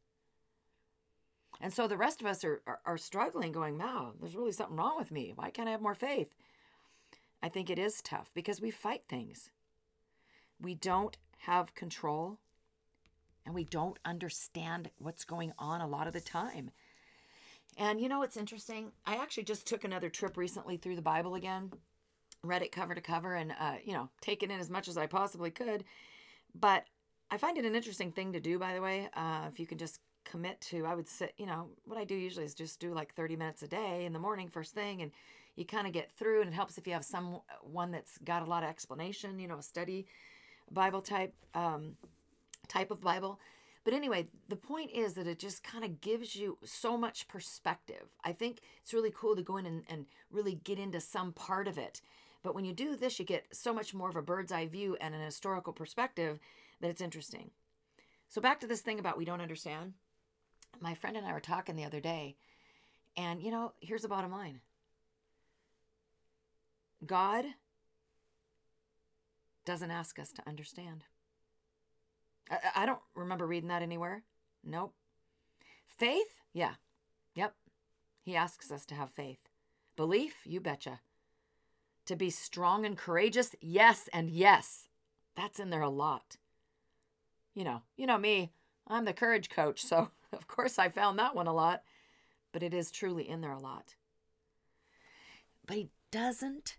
And 1.60 1.72
so 1.72 1.86
the 1.86 1.96
rest 1.96 2.20
of 2.20 2.26
us 2.26 2.44
are, 2.44 2.62
are, 2.66 2.80
are 2.84 2.98
struggling, 2.98 3.52
going, 3.52 3.78
wow, 3.78 4.12
there's 4.20 4.36
really 4.36 4.52
something 4.52 4.76
wrong 4.76 4.96
with 4.98 5.10
me. 5.10 5.32
Why 5.34 5.50
can't 5.50 5.68
I 5.68 5.72
have 5.72 5.80
more 5.80 5.94
faith? 5.94 6.34
I 7.42 7.48
think 7.48 7.70
it 7.70 7.78
is 7.78 8.02
tough 8.02 8.30
because 8.34 8.60
we 8.60 8.70
fight 8.70 9.02
things. 9.08 9.50
We 10.60 10.74
don't 10.74 11.16
have 11.38 11.74
control 11.74 12.38
and 13.44 13.54
we 13.54 13.64
don't 13.64 13.98
understand 14.04 14.90
what's 14.98 15.24
going 15.24 15.52
on 15.58 15.80
a 15.80 15.86
lot 15.86 16.06
of 16.06 16.12
the 16.12 16.20
time. 16.20 16.70
And 17.76 18.00
you 18.00 18.08
know 18.08 18.20
what's 18.20 18.36
interesting? 18.36 18.92
I 19.04 19.16
actually 19.16 19.42
just 19.44 19.66
took 19.66 19.84
another 19.84 20.08
trip 20.08 20.36
recently 20.36 20.76
through 20.76 20.96
the 20.96 21.02
Bible 21.02 21.34
again, 21.34 21.72
read 22.42 22.62
it 22.62 22.72
cover 22.72 22.94
to 22.94 23.00
cover, 23.00 23.34
and 23.34 23.52
uh, 23.58 23.74
you 23.84 23.92
know, 23.92 24.08
taken 24.20 24.50
in 24.50 24.60
as 24.60 24.70
much 24.70 24.88
as 24.88 24.96
I 24.96 25.06
possibly 25.06 25.50
could. 25.50 25.84
But 26.54 26.84
I 27.30 27.36
find 27.36 27.58
it 27.58 27.64
an 27.64 27.74
interesting 27.74 28.12
thing 28.12 28.32
to 28.32 28.40
do, 28.40 28.58
by 28.58 28.74
the 28.74 28.80
way. 28.80 29.08
Uh, 29.14 29.48
if 29.52 29.58
you 29.58 29.66
can 29.66 29.78
just 29.78 30.00
commit 30.24 30.60
to 30.60 30.86
i 30.86 30.94
would 30.94 31.08
sit 31.08 31.34
you 31.36 31.46
know 31.46 31.68
what 31.84 31.98
i 31.98 32.04
do 32.04 32.14
usually 32.14 32.44
is 32.44 32.54
just 32.54 32.80
do 32.80 32.92
like 32.94 33.14
30 33.14 33.36
minutes 33.36 33.62
a 33.62 33.68
day 33.68 34.04
in 34.04 34.12
the 34.12 34.18
morning 34.18 34.48
first 34.48 34.74
thing 34.74 35.02
and 35.02 35.10
you 35.56 35.64
kind 35.64 35.86
of 35.86 35.92
get 35.92 36.10
through 36.12 36.40
and 36.40 36.50
it 36.50 36.54
helps 36.54 36.78
if 36.78 36.86
you 36.86 36.92
have 36.92 37.04
someone 37.04 37.90
that's 37.90 38.18
got 38.24 38.42
a 38.42 38.46
lot 38.46 38.62
of 38.62 38.68
explanation 38.68 39.38
you 39.38 39.48
know 39.48 39.58
a 39.58 39.62
study 39.62 40.06
bible 40.70 41.00
type 41.02 41.34
um, 41.54 41.96
type 42.68 42.90
of 42.90 43.00
bible 43.00 43.38
But 43.84 43.92
anyway, 43.92 44.28
the 44.48 44.56
point 44.56 44.90
is 44.92 45.12
that 45.14 45.26
it 45.26 45.38
just 45.38 45.62
kind 45.62 45.84
of 45.84 46.00
gives 46.00 46.34
you 46.34 46.56
so 46.64 46.96
much 46.96 47.28
perspective. 47.28 48.08
I 48.24 48.32
think 48.32 48.60
it's 48.80 48.94
really 48.94 49.12
cool 49.14 49.36
to 49.36 49.42
go 49.42 49.58
in 49.58 49.66
and, 49.66 49.84
and 49.88 50.06
really 50.30 50.54
get 50.64 50.78
into 50.78 51.00
some 51.00 51.32
part 51.32 51.68
of 51.68 51.76
it. 51.76 52.00
But 52.42 52.54
when 52.54 52.64
you 52.64 52.72
do 52.72 52.96
this, 52.96 53.18
you 53.18 53.26
get 53.26 53.46
so 53.52 53.74
much 53.74 53.92
more 53.94 54.08
of 54.08 54.16
a 54.16 54.22
bird's 54.22 54.52
eye 54.52 54.66
view 54.66 54.96
and 55.00 55.14
an 55.14 55.20
historical 55.20 55.72
perspective 55.72 56.40
that 56.80 56.90
it's 56.90 57.02
interesting. 57.02 57.50
So, 58.28 58.40
back 58.40 58.58
to 58.60 58.66
this 58.66 58.80
thing 58.80 58.98
about 58.98 59.18
we 59.18 59.24
don't 59.26 59.42
understand. 59.42 59.92
My 60.80 60.94
friend 60.94 61.16
and 61.16 61.26
I 61.26 61.32
were 61.32 61.40
talking 61.40 61.76
the 61.76 61.84
other 61.84 62.00
day, 62.00 62.36
and 63.16 63.42
you 63.42 63.50
know, 63.50 63.72
here's 63.80 64.02
the 64.02 64.08
bottom 64.08 64.32
line 64.32 64.60
God 67.04 67.44
doesn't 69.64 69.90
ask 69.90 70.18
us 70.18 70.32
to 70.32 70.48
understand. 70.48 71.04
I, 72.50 72.82
I 72.82 72.86
don't 72.86 73.00
remember 73.14 73.46
reading 73.46 73.68
that 73.68 73.82
anywhere. 73.82 74.22
Nope. 74.62 74.94
Faith? 75.86 76.40
Yeah. 76.52 76.74
Yep. 77.34 77.54
He 78.22 78.36
asks 78.36 78.70
us 78.70 78.84
to 78.86 78.94
have 78.94 79.10
faith. 79.10 79.48
Belief? 79.96 80.34
You 80.44 80.60
betcha. 80.60 81.00
To 82.06 82.16
be 82.16 82.30
strong 82.30 82.84
and 82.84 82.96
courageous? 82.98 83.54
Yes, 83.60 84.08
and 84.12 84.30
yes. 84.30 84.88
That's 85.36 85.58
in 85.58 85.70
there 85.70 85.82
a 85.82 85.88
lot. 85.88 86.36
You 87.54 87.64
know, 87.64 87.82
you 87.96 88.06
know 88.06 88.18
me. 88.18 88.52
I'm 88.86 89.04
the 89.04 89.12
courage 89.12 89.48
coach, 89.48 89.82
so 89.82 90.10
of 90.38 90.46
course 90.46 90.78
I 90.78 90.88
found 90.88 91.18
that 91.18 91.34
one 91.34 91.46
a 91.46 91.52
lot. 91.52 91.82
But 92.52 92.62
it 92.62 92.72
is 92.72 92.90
truly 92.90 93.28
in 93.28 93.40
there 93.40 93.52
a 93.52 93.58
lot. 93.58 93.96
But 95.66 95.76
he 95.76 95.90
doesn't 96.12 96.76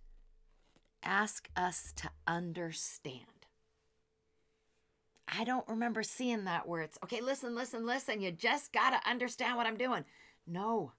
ask 1.04 1.50
us 1.56 1.94
to 1.98 2.10
understand. 2.26 3.26
I 5.28 5.44
don't 5.44 5.68
remember 5.68 6.04
seeing 6.04 6.46
that 6.46 6.68
where 6.68 6.82
it's 6.82 6.98
okay, 7.04 7.20
listen, 7.20 7.56
listen, 7.56 7.86
listen, 7.86 8.22
you 8.22 8.32
just 8.32 8.72
got 8.72 8.92
to 8.92 9.10
understand 9.10 9.58
what 9.58 9.66
I'm 9.66 9.78
doing. 9.78 10.06
No. 10.48 10.94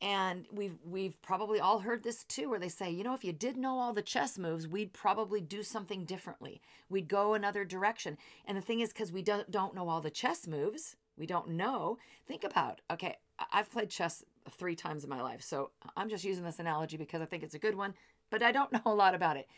And 0.00 0.46
we've 0.52 0.78
we've 0.84 1.20
probably 1.22 1.58
all 1.58 1.80
heard 1.80 2.04
this 2.04 2.22
too 2.24 2.48
where 2.48 2.60
they 2.60 2.68
say, 2.68 2.90
you 2.90 3.02
know, 3.02 3.14
if 3.14 3.24
you 3.24 3.32
did 3.32 3.56
know 3.56 3.78
all 3.78 3.92
the 3.92 4.02
chess 4.02 4.38
moves, 4.38 4.68
we'd 4.68 4.92
probably 4.92 5.40
do 5.40 5.62
something 5.62 6.04
differently. 6.04 6.60
We'd 6.88 7.08
go 7.08 7.34
another 7.34 7.64
direction. 7.64 8.16
And 8.44 8.56
the 8.56 8.62
thing 8.62 8.80
is 8.80 8.92
cuz 8.92 9.10
we 9.10 9.22
don't 9.22 9.50
don't 9.50 9.74
know 9.74 9.88
all 9.88 10.00
the 10.00 10.10
chess 10.10 10.46
moves, 10.46 10.94
we 11.16 11.26
don't 11.26 11.48
know. 11.48 11.98
Think 12.26 12.44
about, 12.44 12.80
okay, 12.90 13.18
I've 13.52 13.72
played 13.72 13.90
chess 13.90 14.24
3 14.50 14.76
times 14.76 15.02
in 15.02 15.10
my 15.10 15.20
life. 15.20 15.42
So 15.42 15.72
I'm 15.96 16.08
just 16.08 16.24
using 16.24 16.44
this 16.44 16.60
analogy 16.60 16.96
because 16.96 17.20
I 17.20 17.26
think 17.26 17.42
it's 17.42 17.54
a 17.54 17.58
good 17.58 17.74
one 17.74 17.94
but 18.30 18.42
I 18.42 18.52
don't 18.52 18.72
know 18.72 18.82
a 18.84 18.94
lot 18.94 19.14
about 19.14 19.36
it. 19.36 19.48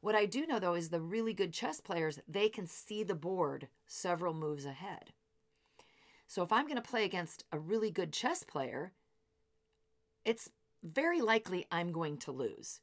What 0.00 0.14
I 0.14 0.26
do 0.26 0.46
know 0.46 0.58
though 0.58 0.74
is 0.74 0.88
the 0.88 1.00
really 1.00 1.32
good 1.32 1.52
chess 1.52 1.80
players, 1.80 2.18
they 2.28 2.48
can 2.48 2.66
see 2.66 3.02
the 3.02 3.14
board 3.14 3.68
several 3.86 4.34
moves 4.34 4.66
ahead. 4.66 5.12
So 6.26 6.42
if 6.42 6.52
I'm 6.52 6.66
going 6.66 6.76
to 6.76 6.82
play 6.82 7.04
against 7.04 7.44
a 7.52 7.58
really 7.58 7.90
good 7.90 8.12
chess 8.12 8.42
player, 8.42 8.92
it's 10.24 10.50
very 10.82 11.20
likely 11.20 11.66
I'm 11.70 11.92
going 11.92 12.16
to 12.18 12.32
lose 12.32 12.80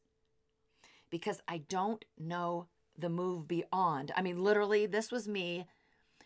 because 1.10 1.42
I 1.48 1.60
don't 1.70 2.04
know 2.18 2.68
the 2.98 3.10
move 3.10 3.48
beyond. 3.48 4.12
I 4.16 4.22
mean, 4.22 4.44
literally, 4.44 4.86
this 4.86 5.12
was 5.12 5.28
me 5.28 5.66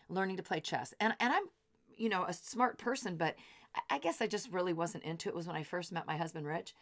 learning 0.08 0.36
to 0.36 0.42
play 0.42 0.60
chess. 0.60 0.94
And, 1.00 1.14
and 1.20 1.32
I'm, 1.32 1.44
you 1.96 2.08
know, 2.08 2.24
a 2.24 2.32
smart 2.32 2.78
person, 2.78 3.16
but 3.16 3.36
I 3.90 3.98
guess 3.98 4.20
I 4.20 4.26
just 4.26 4.50
really 4.50 4.72
wasn't 4.72 5.04
into 5.04 5.28
it. 5.28 5.32
it 5.32 5.36
was 5.36 5.46
when 5.46 5.56
I 5.56 5.62
first 5.62 5.92
met 5.92 6.06
my 6.06 6.16
husband, 6.16 6.46
Rich. 6.46 6.74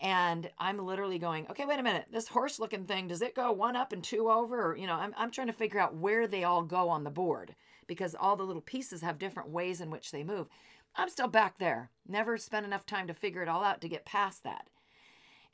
And 0.00 0.50
I'm 0.58 0.78
literally 0.78 1.18
going, 1.18 1.46
okay, 1.50 1.64
wait 1.64 1.80
a 1.80 1.82
minute. 1.82 2.06
This 2.12 2.28
horse 2.28 2.58
looking 2.58 2.84
thing, 2.84 3.08
does 3.08 3.22
it 3.22 3.34
go 3.34 3.50
one 3.52 3.76
up 3.76 3.92
and 3.92 4.04
two 4.04 4.30
over? 4.30 4.72
Or, 4.72 4.76
you 4.76 4.86
know, 4.86 4.94
I'm, 4.94 5.14
I'm 5.16 5.30
trying 5.30 5.46
to 5.46 5.54
figure 5.54 5.80
out 5.80 5.96
where 5.96 6.26
they 6.26 6.44
all 6.44 6.62
go 6.62 6.90
on 6.90 7.04
the 7.04 7.10
board 7.10 7.54
because 7.86 8.14
all 8.14 8.36
the 8.36 8.44
little 8.44 8.62
pieces 8.62 9.00
have 9.00 9.18
different 9.18 9.48
ways 9.48 9.80
in 9.80 9.90
which 9.90 10.10
they 10.10 10.22
move. 10.22 10.48
I'm 10.96 11.08
still 11.08 11.28
back 11.28 11.58
there. 11.58 11.90
Never 12.08 12.38
spent 12.38 12.66
enough 12.66 12.86
time 12.86 13.06
to 13.06 13.14
figure 13.14 13.42
it 13.42 13.48
all 13.48 13.62
out 13.62 13.80
to 13.82 13.88
get 13.88 14.04
past 14.04 14.42
that. 14.44 14.68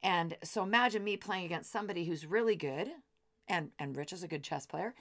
And 0.03 0.37
so 0.43 0.63
imagine 0.63 1.05
me 1.05 1.17
playing 1.17 1.45
against 1.45 1.73
somebody 1.73 2.05
who's 2.05 2.27
really 2.27 2.57
good 2.57 2.91
and 3.49 3.71
and 3.79 3.97
Rich 3.97 4.13
is 4.13 4.23
a 4.23 4.29
good 4.29 4.43
chess 4.43 4.67
player. 4.67 4.95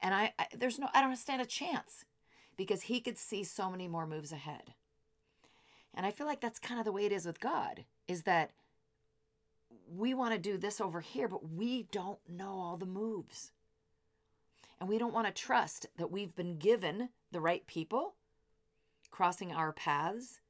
And 0.00 0.14
I, 0.14 0.32
I 0.38 0.46
there's 0.56 0.78
no 0.78 0.88
I 0.94 1.00
don't 1.00 1.16
stand 1.16 1.42
a 1.42 1.46
chance 1.46 2.04
because 2.56 2.82
he 2.82 3.00
could 3.00 3.18
see 3.18 3.44
so 3.44 3.70
many 3.70 3.88
more 3.88 4.06
moves 4.06 4.32
ahead. 4.32 4.74
And 5.94 6.04
I 6.04 6.10
feel 6.10 6.26
like 6.26 6.40
that's 6.40 6.58
kind 6.58 6.78
of 6.78 6.84
the 6.84 6.92
way 6.92 7.06
it 7.06 7.12
is 7.12 7.26
with 7.26 7.40
God 7.40 7.84
is 8.06 8.22
that 8.22 8.50
we 9.94 10.14
want 10.14 10.34
to 10.34 10.38
do 10.38 10.58
this 10.58 10.80
over 10.80 11.00
here, 11.00 11.28
but 11.28 11.50
we 11.50 11.84
don't 11.90 12.18
know 12.28 12.50
all 12.50 12.76
the 12.76 12.86
moves. 12.86 13.52
And 14.78 14.88
we 14.88 14.98
don't 14.98 15.14
want 15.14 15.26
to 15.26 15.32
trust 15.32 15.86
that 15.96 16.10
we've 16.10 16.34
been 16.34 16.58
given 16.58 17.08
the 17.32 17.40
right 17.40 17.66
people 17.66 18.14
crossing 19.16 19.50
our 19.50 19.72
paths, 19.72 20.40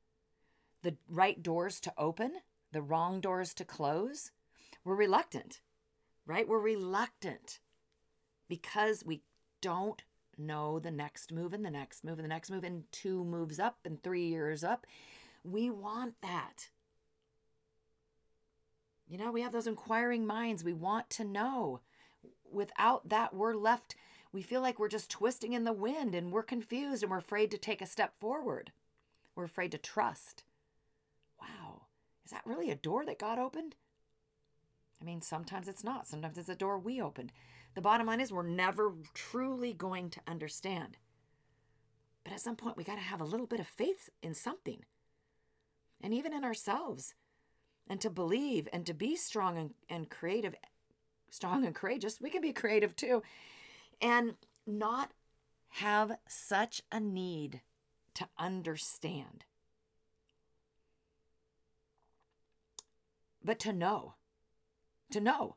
the 0.82 0.96
right 1.08 1.40
doors 1.40 1.78
to 1.78 1.92
open, 1.96 2.32
the 2.72 2.82
wrong 2.82 3.20
doors 3.20 3.54
to 3.54 3.64
close. 3.64 4.32
We're 4.84 4.96
reluctant, 4.96 5.60
right? 6.26 6.48
We're 6.48 6.58
reluctant 6.58 7.60
because 8.48 9.04
we 9.04 9.22
don't 9.60 10.02
know 10.36 10.80
the 10.80 10.90
next 10.90 11.32
move 11.32 11.52
and 11.52 11.64
the 11.64 11.70
next 11.70 12.02
move 12.02 12.18
and 12.18 12.24
the 12.24 12.28
next 12.28 12.50
move 12.50 12.64
and 12.64 12.90
two 12.90 13.24
moves 13.24 13.60
up 13.60 13.78
and 13.84 14.02
three 14.02 14.26
years 14.26 14.64
up. 14.64 14.84
We 15.44 15.70
want 15.70 16.14
that. 16.22 16.70
You 19.06 19.16
know, 19.16 19.30
we 19.30 19.42
have 19.42 19.52
those 19.52 19.68
inquiring 19.68 20.26
minds. 20.26 20.64
We 20.64 20.72
want 20.72 21.08
to 21.10 21.24
know. 21.24 21.82
Without 22.50 23.08
that, 23.10 23.32
we're 23.32 23.54
left, 23.54 23.94
we 24.36 24.42
feel 24.42 24.60
like 24.60 24.78
we're 24.78 24.86
just 24.86 25.08
twisting 25.10 25.54
in 25.54 25.64
the 25.64 25.72
wind 25.72 26.14
and 26.14 26.30
we're 26.30 26.42
confused 26.42 27.02
and 27.02 27.10
we're 27.10 27.16
afraid 27.16 27.50
to 27.50 27.56
take 27.56 27.80
a 27.80 27.86
step 27.86 28.12
forward. 28.20 28.70
We're 29.34 29.44
afraid 29.44 29.72
to 29.72 29.78
trust. 29.78 30.44
Wow, 31.40 31.86
is 32.22 32.32
that 32.32 32.44
really 32.44 32.70
a 32.70 32.74
door 32.74 33.06
that 33.06 33.18
God 33.18 33.38
opened? 33.38 33.76
I 35.00 35.04
mean, 35.06 35.22
sometimes 35.22 35.68
it's 35.68 35.82
not. 35.82 36.06
Sometimes 36.06 36.36
it's 36.36 36.50
a 36.50 36.54
door 36.54 36.78
we 36.78 37.00
opened. 37.00 37.32
The 37.74 37.80
bottom 37.80 38.06
line 38.06 38.20
is 38.20 38.30
we're 38.30 38.42
never 38.42 38.92
truly 39.14 39.72
going 39.72 40.10
to 40.10 40.20
understand. 40.28 40.98
But 42.22 42.34
at 42.34 42.40
some 42.40 42.56
point, 42.56 42.76
we 42.76 42.84
got 42.84 42.96
to 42.96 43.00
have 43.00 43.22
a 43.22 43.24
little 43.24 43.46
bit 43.46 43.60
of 43.60 43.66
faith 43.66 44.10
in 44.22 44.34
something. 44.34 44.84
And 46.02 46.12
even 46.12 46.34
in 46.34 46.44
ourselves 46.44 47.14
and 47.88 48.02
to 48.02 48.10
believe 48.10 48.68
and 48.70 48.84
to 48.84 48.92
be 48.92 49.16
strong 49.16 49.56
and, 49.56 49.70
and 49.88 50.10
creative, 50.10 50.54
strong 51.30 51.64
and 51.64 51.74
courageous. 51.74 52.20
We 52.20 52.28
can 52.28 52.42
be 52.42 52.52
creative 52.52 52.94
too. 52.94 53.22
And 54.00 54.34
not 54.66 55.12
have 55.68 56.18
such 56.28 56.82
a 56.90 57.00
need 57.00 57.60
to 58.14 58.28
understand, 58.38 59.44
but 63.44 63.58
to 63.60 63.72
know. 63.72 64.14
To 65.12 65.20
know. 65.20 65.56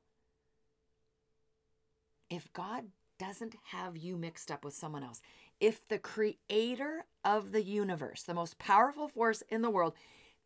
If 2.30 2.52
God 2.54 2.86
doesn't 3.18 3.56
have 3.72 3.98
you 3.98 4.16
mixed 4.16 4.52
up 4.52 4.64
with 4.64 4.74
someone 4.74 5.04
else, 5.04 5.22
if 5.60 5.88
the 5.88 6.00
creator 6.00 7.06
of 7.24 7.52
the 7.52 7.64
universe, 7.64 8.24
the 8.24 8.34
most 8.34 8.60
powerful 8.60 9.08
force 9.08 9.42
in 9.50 9.62
the 9.62 9.70
world, 9.70 9.94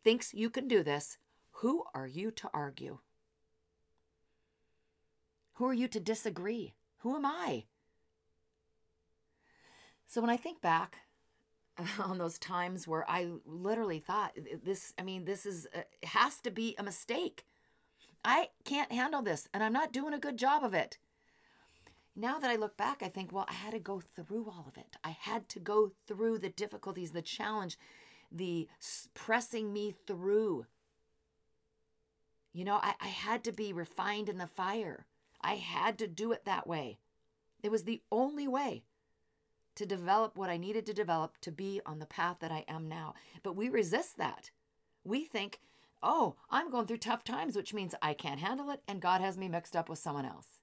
thinks 0.02 0.34
you 0.34 0.50
can 0.50 0.68
do 0.68 0.82
this, 0.82 1.18
who 1.58 1.84
are 1.94 2.06
you 2.06 2.30
to 2.32 2.50
argue? 2.52 2.98
Who 5.54 5.66
are 5.66 5.74
you 5.74 5.86
to 5.88 6.00
disagree? 6.00 6.74
Who 6.98 7.14
am 7.14 7.26
I? 7.26 7.64
So 10.14 10.20
when 10.20 10.30
I 10.30 10.36
think 10.36 10.60
back 10.60 10.98
on 11.98 12.18
those 12.18 12.38
times 12.38 12.86
where 12.86 13.04
I 13.10 13.30
literally 13.44 13.98
thought 13.98 14.38
this, 14.62 14.94
I 14.96 15.02
mean, 15.02 15.24
this 15.24 15.44
is, 15.44 15.66
it 15.74 15.88
has 16.04 16.38
to 16.42 16.52
be 16.52 16.76
a 16.78 16.84
mistake. 16.84 17.44
I 18.24 18.50
can't 18.64 18.92
handle 18.92 19.22
this 19.22 19.48
and 19.52 19.60
I'm 19.60 19.72
not 19.72 19.92
doing 19.92 20.14
a 20.14 20.20
good 20.20 20.36
job 20.36 20.62
of 20.62 20.72
it. 20.72 20.98
Now 22.14 22.38
that 22.38 22.48
I 22.48 22.54
look 22.54 22.76
back, 22.76 23.02
I 23.02 23.08
think, 23.08 23.32
well, 23.32 23.46
I 23.48 23.54
had 23.54 23.72
to 23.72 23.80
go 23.80 24.00
through 24.00 24.46
all 24.46 24.66
of 24.68 24.78
it. 24.78 24.96
I 25.02 25.16
had 25.18 25.48
to 25.48 25.58
go 25.58 25.90
through 26.06 26.38
the 26.38 26.48
difficulties, 26.48 27.10
the 27.10 27.20
challenge, 27.20 27.76
the 28.30 28.68
pressing 29.14 29.72
me 29.72 29.96
through 30.06 30.66
you 32.52 32.64
know, 32.64 32.76
I, 32.80 32.94
I 33.00 33.08
had 33.08 33.42
to 33.44 33.52
be 33.52 33.72
refined 33.72 34.28
in 34.28 34.38
the 34.38 34.46
fire. 34.46 35.06
I 35.40 35.54
had 35.56 35.98
to 35.98 36.06
do 36.06 36.30
it 36.30 36.44
that 36.44 36.68
way. 36.68 37.00
It 37.64 37.72
was 37.72 37.82
the 37.82 38.00
only 38.12 38.46
way 38.46 38.84
to 39.76 39.86
develop 39.86 40.36
what 40.36 40.50
I 40.50 40.56
needed 40.56 40.86
to 40.86 40.94
develop 40.94 41.38
to 41.42 41.50
be 41.50 41.80
on 41.84 41.98
the 41.98 42.06
path 42.06 42.36
that 42.40 42.52
I 42.52 42.64
am 42.68 42.88
now. 42.88 43.14
But 43.42 43.56
we 43.56 43.68
resist 43.68 44.18
that. 44.18 44.50
We 45.04 45.24
think, 45.24 45.60
oh, 46.02 46.36
I'm 46.50 46.70
going 46.70 46.86
through 46.86 46.98
tough 46.98 47.24
times, 47.24 47.56
which 47.56 47.74
means 47.74 47.94
I 48.00 48.14
can't 48.14 48.40
handle 48.40 48.70
it 48.70 48.82
and 48.86 49.00
God 49.00 49.20
has 49.20 49.36
me 49.36 49.48
mixed 49.48 49.76
up 49.76 49.88
with 49.88 49.98
someone 49.98 50.24
else. 50.24 50.60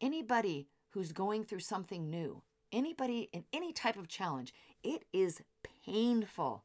Anybody 0.00 0.68
who's 0.90 1.12
going 1.12 1.44
through 1.44 1.60
something 1.60 2.10
new, 2.10 2.42
anybody 2.72 3.28
in 3.32 3.44
any 3.52 3.72
type 3.72 3.96
of 3.96 4.08
challenge, 4.08 4.52
it 4.82 5.04
is 5.12 5.42
painful 5.84 6.64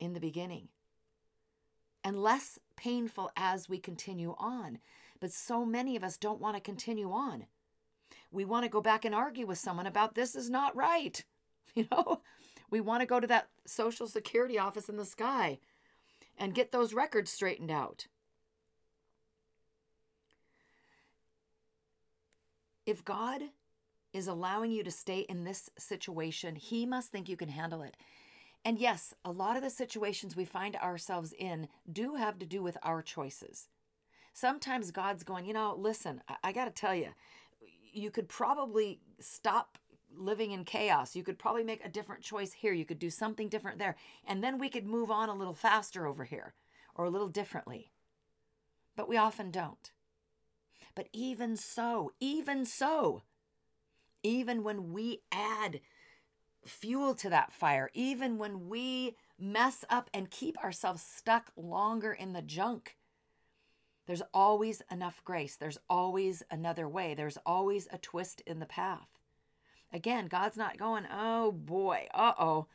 in 0.00 0.12
the 0.12 0.20
beginning 0.20 0.68
and 2.04 2.22
less 2.22 2.58
painful 2.76 3.30
as 3.36 3.68
we 3.68 3.78
continue 3.78 4.34
on. 4.38 4.78
But 5.20 5.32
so 5.32 5.64
many 5.64 5.96
of 5.96 6.04
us 6.04 6.16
don't 6.16 6.40
want 6.40 6.56
to 6.56 6.60
continue 6.60 7.10
on. 7.10 7.46
We 8.30 8.44
want 8.44 8.64
to 8.64 8.70
go 8.70 8.80
back 8.80 9.04
and 9.04 9.14
argue 9.14 9.46
with 9.46 9.58
someone 9.58 9.86
about 9.86 10.14
this 10.14 10.34
is 10.34 10.50
not 10.50 10.76
right. 10.76 11.24
You 11.74 11.86
know, 11.92 12.22
we 12.70 12.80
want 12.80 13.02
to 13.02 13.06
go 13.06 13.20
to 13.20 13.26
that 13.26 13.50
social 13.66 14.08
security 14.08 14.58
office 14.58 14.88
in 14.88 14.96
the 14.96 15.04
sky 15.04 15.58
and 16.36 16.54
get 16.54 16.72
those 16.72 16.94
records 16.94 17.30
straightened 17.30 17.70
out. 17.70 18.06
If 22.86 23.04
God 23.04 23.42
is 24.12 24.26
allowing 24.26 24.72
you 24.72 24.82
to 24.82 24.90
stay 24.90 25.20
in 25.20 25.44
this 25.44 25.70
situation, 25.78 26.56
He 26.56 26.86
must 26.86 27.12
think 27.12 27.28
you 27.28 27.36
can 27.36 27.50
handle 27.50 27.82
it. 27.82 27.96
And 28.64 28.78
yes, 28.78 29.14
a 29.24 29.30
lot 29.30 29.56
of 29.56 29.62
the 29.62 29.70
situations 29.70 30.34
we 30.34 30.44
find 30.44 30.74
ourselves 30.76 31.32
in 31.38 31.68
do 31.90 32.16
have 32.16 32.38
to 32.38 32.46
do 32.46 32.62
with 32.62 32.76
our 32.82 33.02
choices. 33.02 33.68
Sometimes 34.32 34.90
God's 34.90 35.22
going, 35.22 35.44
you 35.44 35.52
know, 35.52 35.74
listen, 35.76 36.22
I, 36.28 36.36
I 36.44 36.52
got 36.52 36.64
to 36.64 36.70
tell 36.70 36.94
you, 36.94 37.08
you 37.92 38.10
could 38.10 38.28
probably 38.28 39.00
stop 39.20 39.78
living 40.16 40.52
in 40.52 40.64
chaos. 40.64 41.14
You 41.14 41.22
could 41.22 41.38
probably 41.38 41.64
make 41.64 41.84
a 41.84 41.88
different 41.88 42.22
choice 42.22 42.52
here. 42.52 42.72
You 42.72 42.84
could 42.84 42.98
do 42.98 43.10
something 43.10 43.48
different 43.48 43.78
there. 43.78 43.96
And 44.26 44.42
then 44.42 44.58
we 44.58 44.68
could 44.68 44.86
move 44.86 45.10
on 45.10 45.28
a 45.28 45.34
little 45.34 45.54
faster 45.54 46.06
over 46.06 46.24
here 46.24 46.54
or 46.94 47.04
a 47.04 47.10
little 47.10 47.28
differently. 47.28 47.90
But 48.96 49.08
we 49.08 49.16
often 49.16 49.50
don't. 49.50 49.92
But 50.94 51.08
even 51.12 51.56
so, 51.56 52.12
even 52.18 52.64
so, 52.64 53.22
even 54.22 54.64
when 54.64 54.92
we 54.92 55.22
add 55.30 55.80
fuel 56.66 57.14
to 57.14 57.30
that 57.30 57.52
fire, 57.52 57.90
even 57.94 58.38
when 58.38 58.68
we 58.68 59.16
mess 59.38 59.84
up 59.88 60.10
and 60.12 60.30
keep 60.30 60.58
ourselves 60.58 61.02
stuck 61.02 61.52
longer 61.56 62.12
in 62.12 62.32
the 62.32 62.42
junk, 62.42 62.96
there's 64.08 64.22
always 64.32 64.80
enough 64.90 65.22
grace. 65.22 65.54
There's 65.54 65.78
always 65.88 66.42
another 66.50 66.88
way. 66.88 67.12
There's 67.12 67.36
always 67.44 67.86
a 67.92 67.98
twist 67.98 68.40
in 68.46 68.58
the 68.58 68.64
path. 68.64 69.06
Again, 69.92 70.28
God's 70.28 70.56
not 70.56 70.78
going, 70.78 71.04
oh 71.12 71.52
boy, 71.52 72.08
uh 72.14 72.32
oh. 72.38 72.66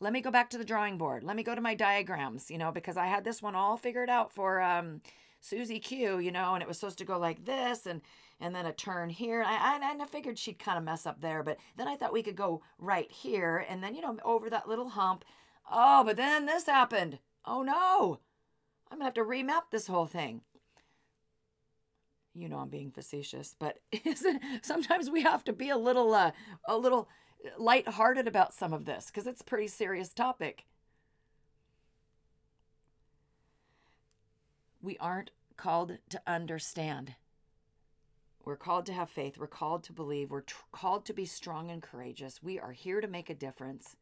Let 0.00 0.12
me 0.12 0.20
go 0.20 0.32
back 0.32 0.50
to 0.50 0.58
the 0.58 0.64
drawing 0.64 0.98
board. 0.98 1.22
Let 1.22 1.36
me 1.36 1.44
go 1.44 1.54
to 1.54 1.60
my 1.60 1.76
diagrams, 1.76 2.50
you 2.50 2.58
know, 2.58 2.72
because 2.72 2.96
I 2.96 3.06
had 3.06 3.22
this 3.22 3.40
one 3.40 3.54
all 3.54 3.76
figured 3.76 4.10
out 4.10 4.32
for 4.32 4.60
um, 4.60 5.02
Susie 5.40 5.78
Q, 5.78 6.18
you 6.18 6.32
know, 6.32 6.54
and 6.54 6.62
it 6.62 6.66
was 6.66 6.80
supposed 6.80 6.98
to 6.98 7.04
go 7.04 7.16
like 7.16 7.44
this 7.44 7.86
and 7.86 8.02
and 8.40 8.52
then 8.52 8.66
a 8.66 8.72
turn 8.72 9.08
here. 9.08 9.44
I, 9.46 9.78
I, 9.80 10.02
I 10.02 10.06
figured 10.06 10.36
she'd 10.36 10.58
kind 10.58 10.76
of 10.76 10.82
mess 10.82 11.06
up 11.06 11.20
there, 11.20 11.44
but 11.44 11.58
then 11.76 11.86
I 11.86 11.94
thought 11.94 12.12
we 12.12 12.24
could 12.24 12.34
go 12.34 12.60
right 12.80 13.08
here 13.08 13.64
and 13.68 13.84
then, 13.84 13.94
you 13.94 14.02
know, 14.02 14.18
over 14.24 14.50
that 14.50 14.68
little 14.68 14.88
hump. 14.88 15.24
Oh, 15.70 16.02
but 16.02 16.16
then 16.16 16.46
this 16.46 16.66
happened. 16.66 17.20
Oh 17.46 17.62
no, 17.62 18.18
I'm 18.90 18.98
gonna 18.98 19.04
have 19.04 19.14
to 19.14 19.24
remap 19.24 19.70
this 19.70 19.86
whole 19.86 20.06
thing 20.06 20.40
you 22.34 22.48
know 22.48 22.58
I'm 22.58 22.68
being 22.68 22.90
facetious, 22.90 23.54
but 23.58 23.78
sometimes 24.62 25.10
we 25.10 25.22
have 25.22 25.44
to 25.44 25.52
be 25.52 25.70
a 25.70 25.76
little 25.76 26.14
uh, 26.14 26.32
a 26.66 26.76
little 26.76 27.08
lighthearted 27.58 28.26
about 28.26 28.54
some 28.54 28.72
of 28.72 28.84
this 28.84 29.06
because 29.06 29.26
it's 29.26 29.40
a 29.40 29.44
pretty 29.44 29.68
serious 29.68 30.12
topic. 30.12 30.64
We 34.80 34.96
aren't 34.98 35.30
called 35.56 35.98
to 36.08 36.20
understand. 36.26 37.14
We're 38.44 38.56
called 38.56 38.86
to 38.86 38.92
have 38.92 39.10
faith. 39.10 39.38
We're 39.38 39.46
called 39.46 39.84
to 39.84 39.92
believe. 39.92 40.30
We're 40.30 40.40
tr- 40.40 40.62
called 40.72 41.06
to 41.06 41.12
be 41.12 41.24
strong 41.26 41.70
and 41.70 41.80
courageous. 41.80 42.42
We 42.42 42.58
are 42.58 42.72
here 42.72 43.00
to 43.00 43.06
make 43.06 43.30
a 43.30 43.34
difference. 43.34 43.96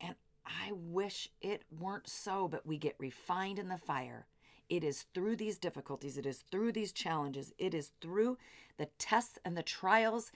And 0.00 0.14
I 0.44 0.72
wish 0.72 1.30
it 1.40 1.62
weren't 1.70 2.08
so, 2.08 2.48
but 2.48 2.66
we 2.66 2.76
get 2.76 2.96
refined 2.98 3.58
in 3.58 3.68
the 3.68 3.78
fire 3.78 4.26
it 4.68 4.84
is 4.84 5.06
through 5.14 5.36
these 5.36 5.58
difficulties, 5.58 6.18
it 6.18 6.26
is 6.26 6.44
through 6.50 6.72
these 6.72 6.92
challenges, 6.92 7.52
it 7.58 7.74
is 7.74 7.90
through 8.00 8.38
the 8.76 8.88
tests 8.98 9.38
and 9.44 9.56
the 9.56 9.62
trials 9.62 10.30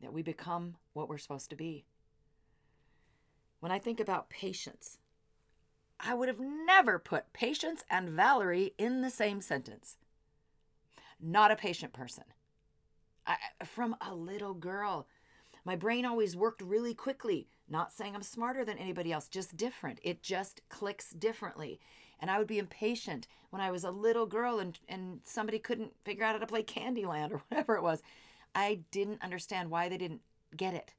that 0.00 0.12
we 0.12 0.22
become 0.22 0.76
what 0.92 1.08
we're 1.08 1.18
supposed 1.18 1.50
to 1.50 1.56
be. 1.56 1.84
When 3.60 3.72
I 3.72 3.78
think 3.78 4.00
about 4.00 4.28
patience, 4.28 4.98
I 5.98 6.14
would 6.14 6.28
have 6.28 6.40
never 6.40 6.98
put 6.98 7.32
patience 7.32 7.84
and 7.90 8.10
Valerie 8.10 8.74
in 8.78 9.00
the 9.00 9.10
same 9.10 9.40
sentence. 9.40 9.96
Not 11.20 11.50
a 11.50 11.56
patient 11.56 11.92
person. 11.92 12.24
I, 13.26 13.36
from 13.64 13.96
a 14.00 14.14
little 14.14 14.54
girl, 14.54 15.06
my 15.64 15.76
brain 15.76 16.04
always 16.04 16.36
worked 16.36 16.60
really 16.60 16.94
quickly. 16.94 17.48
Not 17.68 17.92
saying 17.92 18.14
I'm 18.14 18.22
smarter 18.22 18.64
than 18.64 18.76
anybody 18.76 19.12
else, 19.12 19.28
just 19.28 19.56
different. 19.56 19.98
It 20.02 20.22
just 20.22 20.60
clicks 20.68 21.10
differently 21.10 21.80
and 22.20 22.30
I 22.30 22.38
would 22.38 22.46
be 22.46 22.58
impatient 22.58 23.26
when 23.50 23.60
I 23.60 23.70
was 23.70 23.84
a 23.84 23.90
little 23.90 24.26
girl 24.26 24.58
and, 24.58 24.78
and 24.88 25.20
somebody 25.24 25.58
couldn't 25.58 25.92
figure 26.04 26.24
out 26.24 26.32
how 26.32 26.38
to 26.38 26.46
play 26.46 26.62
Candyland 26.62 27.32
or 27.32 27.42
whatever 27.48 27.76
it 27.76 27.82
was. 27.82 28.02
I 28.54 28.80
didn't 28.90 29.22
understand 29.22 29.70
why 29.70 29.88
they 29.88 29.98
didn't 29.98 30.22
get 30.56 30.74
it. 30.74 30.94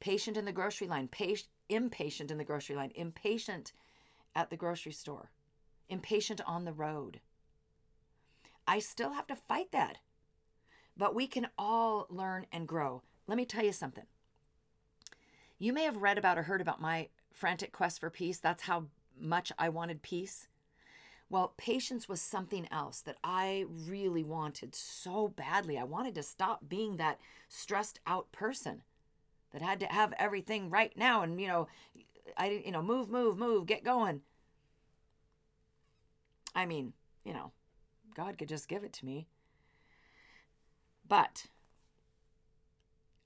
Patient 0.00 0.36
in 0.36 0.44
the 0.44 0.52
grocery 0.52 0.88
line, 0.88 1.08
patient, 1.08 1.48
impatient 1.68 2.30
in 2.30 2.38
the 2.38 2.44
grocery 2.44 2.76
line, 2.76 2.92
impatient 2.94 3.72
at 4.34 4.50
the 4.50 4.56
grocery 4.56 4.92
store, 4.92 5.30
impatient 5.88 6.40
on 6.46 6.64
the 6.64 6.72
road. 6.72 7.20
I 8.66 8.78
still 8.78 9.12
have 9.12 9.26
to 9.28 9.36
fight 9.36 9.72
that. 9.72 9.98
But 10.96 11.14
we 11.14 11.26
can 11.26 11.48
all 11.58 12.06
learn 12.10 12.46
and 12.52 12.68
grow. 12.68 13.02
Let 13.26 13.36
me 13.36 13.44
tell 13.44 13.64
you 13.64 13.72
something. 13.72 14.04
You 15.58 15.72
may 15.72 15.84
have 15.84 16.02
read 16.02 16.18
about 16.18 16.38
or 16.38 16.42
heard 16.42 16.60
about 16.60 16.80
my 16.80 17.08
frantic 17.32 17.72
quest 17.72 18.00
for 18.00 18.10
peace. 18.10 18.38
That's 18.38 18.64
how 18.64 18.86
much 19.22 19.52
I 19.58 19.68
wanted 19.68 20.02
peace. 20.02 20.48
Well, 21.30 21.54
patience 21.56 22.08
was 22.08 22.20
something 22.20 22.68
else 22.70 23.00
that 23.00 23.16
I 23.24 23.64
really 23.68 24.22
wanted 24.22 24.74
so 24.74 25.28
badly. 25.28 25.78
I 25.78 25.84
wanted 25.84 26.14
to 26.16 26.22
stop 26.22 26.68
being 26.68 26.98
that 26.98 27.18
stressed 27.48 28.00
out 28.06 28.30
person 28.32 28.82
that 29.52 29.62
had 29.62 29.80
to 29.80 29.86
have 29.86 30.12
everything 30.18 30.68
right 30.68 30.92
now 30.96 31.22
and, 31.22 31.40
you 31.40 31.46
know, 31.46 31.68
I 32.36 32.48
didn't, 32.48 32.66
you 32.66 32.72
know, 32.72 32.82
move, 32.82 33.08
move, 33.08 33.38
move, 33.38 33.66
get 33.66 33.84
going. 33.84 34.20
I 36.54 36.66
mean, 36.66 36.92
you 37.24 37.32
know, 37.32 37.52
God 38.14 38.36
could 38.36 38.48
just 38.48 38.68
give 38.68 38.84
it 38.84 38.92
to 38.94 39.06
me. 39.06 39.26
But 41.08 41.46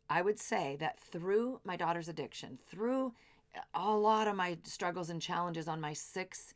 I 0.09 0.22
would 0.22 0.38
say 0.38 0.76
that 0.80 1.00
through 1.00 1.61
my 1.64 1.76
daughter's 1.76 2.09
addiction, 2.09 2.59
through 2.68 3.14
a 3.75 3.90
lot 3.90 4.29
of 4.29 4.37
my 4.37 4.59
struggles 4.64 5.11
and 5.11 5.21
challenges 5.21 5.69
on 5.69 5.81
my 5.81 5.92
six 5.92 6.55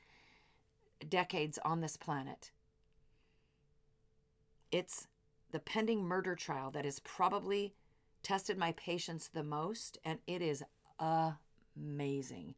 decades 1.09 1.59
on 1.65 1.81
this 1.81 1.97
planet. 1.97 2.53
It's 4.71 5.07
the 5.51 5.59
pending 5.59 6.05
murder 6.05 6.35
trial 6.35 6.71
that 6.73 6.85
has 6.85 7.01
probably 7.01 7.75
tested 8.23 8.59
my 8.59 8.73
patience 8.73 9.29
the 9.29 9.43
most, 9.43 9.99
and 10.05 10.19
it 10.27 10.43
is 10.43 10.63
amazing 10.99 12.55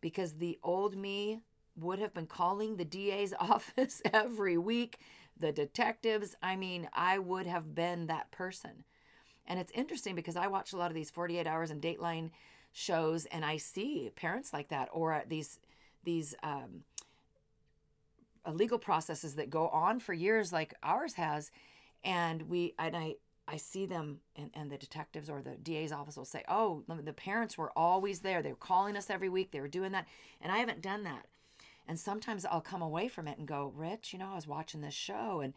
because 0.00 0.34
the 0.34 0.58
old 0.62 0.96
me 0.96 1.40
would 1.76 1.98
have 1.98 2.12
been 2.12 2.26
calling 2.26 2.76
the 2.76 2.84
DA's 2.84 3.32
office 3.40 4.02
every 4.12 4.58
week, 4.58 4.98
the 5.38 5.52
detectives. 5.52 6.36
I 6.42 6.56
mean, 6.56 6.88
I 6.92 7.18
would 7.18 7.46
have 7.46 7.74
been 7.74 8.06
that 8.06 8.30
person. 8.30 8.84
And 9.46 9.58
it's 9.58 9.72
interesting 9.72 10.14
because 10.14 10.36
I 10.36 10.46
watch 10.46 10.72
a 10.72 10.76
lot 10.76 10.90
of 10.90 10.94
these 10.94 11.10
48 11.10 11.46
hours 11.46 11.70
and 11.70 11.82
Dateline 11.82 12.30
shows 12.72 13.26
and 13.26 13.44
I 13.44 13.58
see 13.58 14.10
parents 14.16 14.52
like 14.52 14.68
that 14.68 14.88
or 14.92 15.22
these 15.28 15.58
these 16.04 16.34
um, 16.42 16.84
legal 18.50 18.78
processes 18.78 19.34
that 19.36 19.50
go 19.50 19.68
on 19.68 20.00
for 20.00 20.12
years 20.12 20.52
like 20.52 20.74
ours 20.82 21.14
has 21.14 21.50
and 22.02 22.48
we 22.48 22.74
and 22.78 22.96
I 22.96 23.16
I 23.46 23.56
see 23.56 23.86
them 23.86 24.20
and, 24.36 24.50
and 24.54 24.70
the 24.70 24.78
detectives 24.78 25.28
or 25.28 25.42
the 25.42 25.56
DA's 25.56 25.92
office 25.92 26.16
will 26.16 26.24
say, 26.24 26.44
Oh, 26.48 26.84
the 26.88 27.12
parents 27.12 27.58
were 27.58 27.72
always 27.76 28.20
there. 28.20 28.40
They 28.40 28.50
were 28.50 28.56
calling 28.56 28.96
us 28.96 29.10
every 29.10 29.28
week. 29.28 29.50
They 29.50 29.60
were 29.60 29.68
doing 29.68 29.92
that. 29.92 30.06
And 30.40 30.52
I 30.52 30.58
haven't 30.58 30.80
done 30.80 31.02
that. 31.04 31.26
And 31.86 31.98
sometimes 31.98 32.46
I'll 32.46 32.60
come 32.60 32.82
away 32.82 33.08
from 33.08 33.26
it 33.26 33.38
and 33.38 33.46
go, 33.46 33.72
Rich, 33.74 34.12
you 34.12 34.18
know, 34.18 34.30
I 34.32 34.36
was 34.36 34.46
watching 34.46 34.80
this 34.80 34.94
show 34.94 35.40
and 35.40 35.54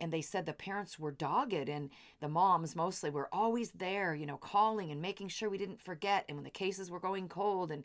and 0.00 0.12
they 0.12 0.22
said 0.22 0.46
the 0.46 0.52
parents 0.52 0.98
were 0.98 1.12
dogged 1.12 1.68
and 1.68 1.90
the 2.20 2.28
moms 2.28 2.74
mostly 2.74 3.10
were 3.10 3.28
always 3.32 3.70
there 3.72 4.14
you 4.14 4.26
know 4.26 4.36
calling 4.36 4.90
and 4.90 5.02
making 5.02 5.28
sure 5.28 5.50
we 5.50 5.58
didn't 5.58 5.80
forget 5.80 6.24
and 6.28 6.36
when 6.36 6.44
the 6.44 6.50
cases 6.50 6.90
were 6.90 7.00
going 7.00 7.28
cold 7.28 7.70
and 7.70 7.84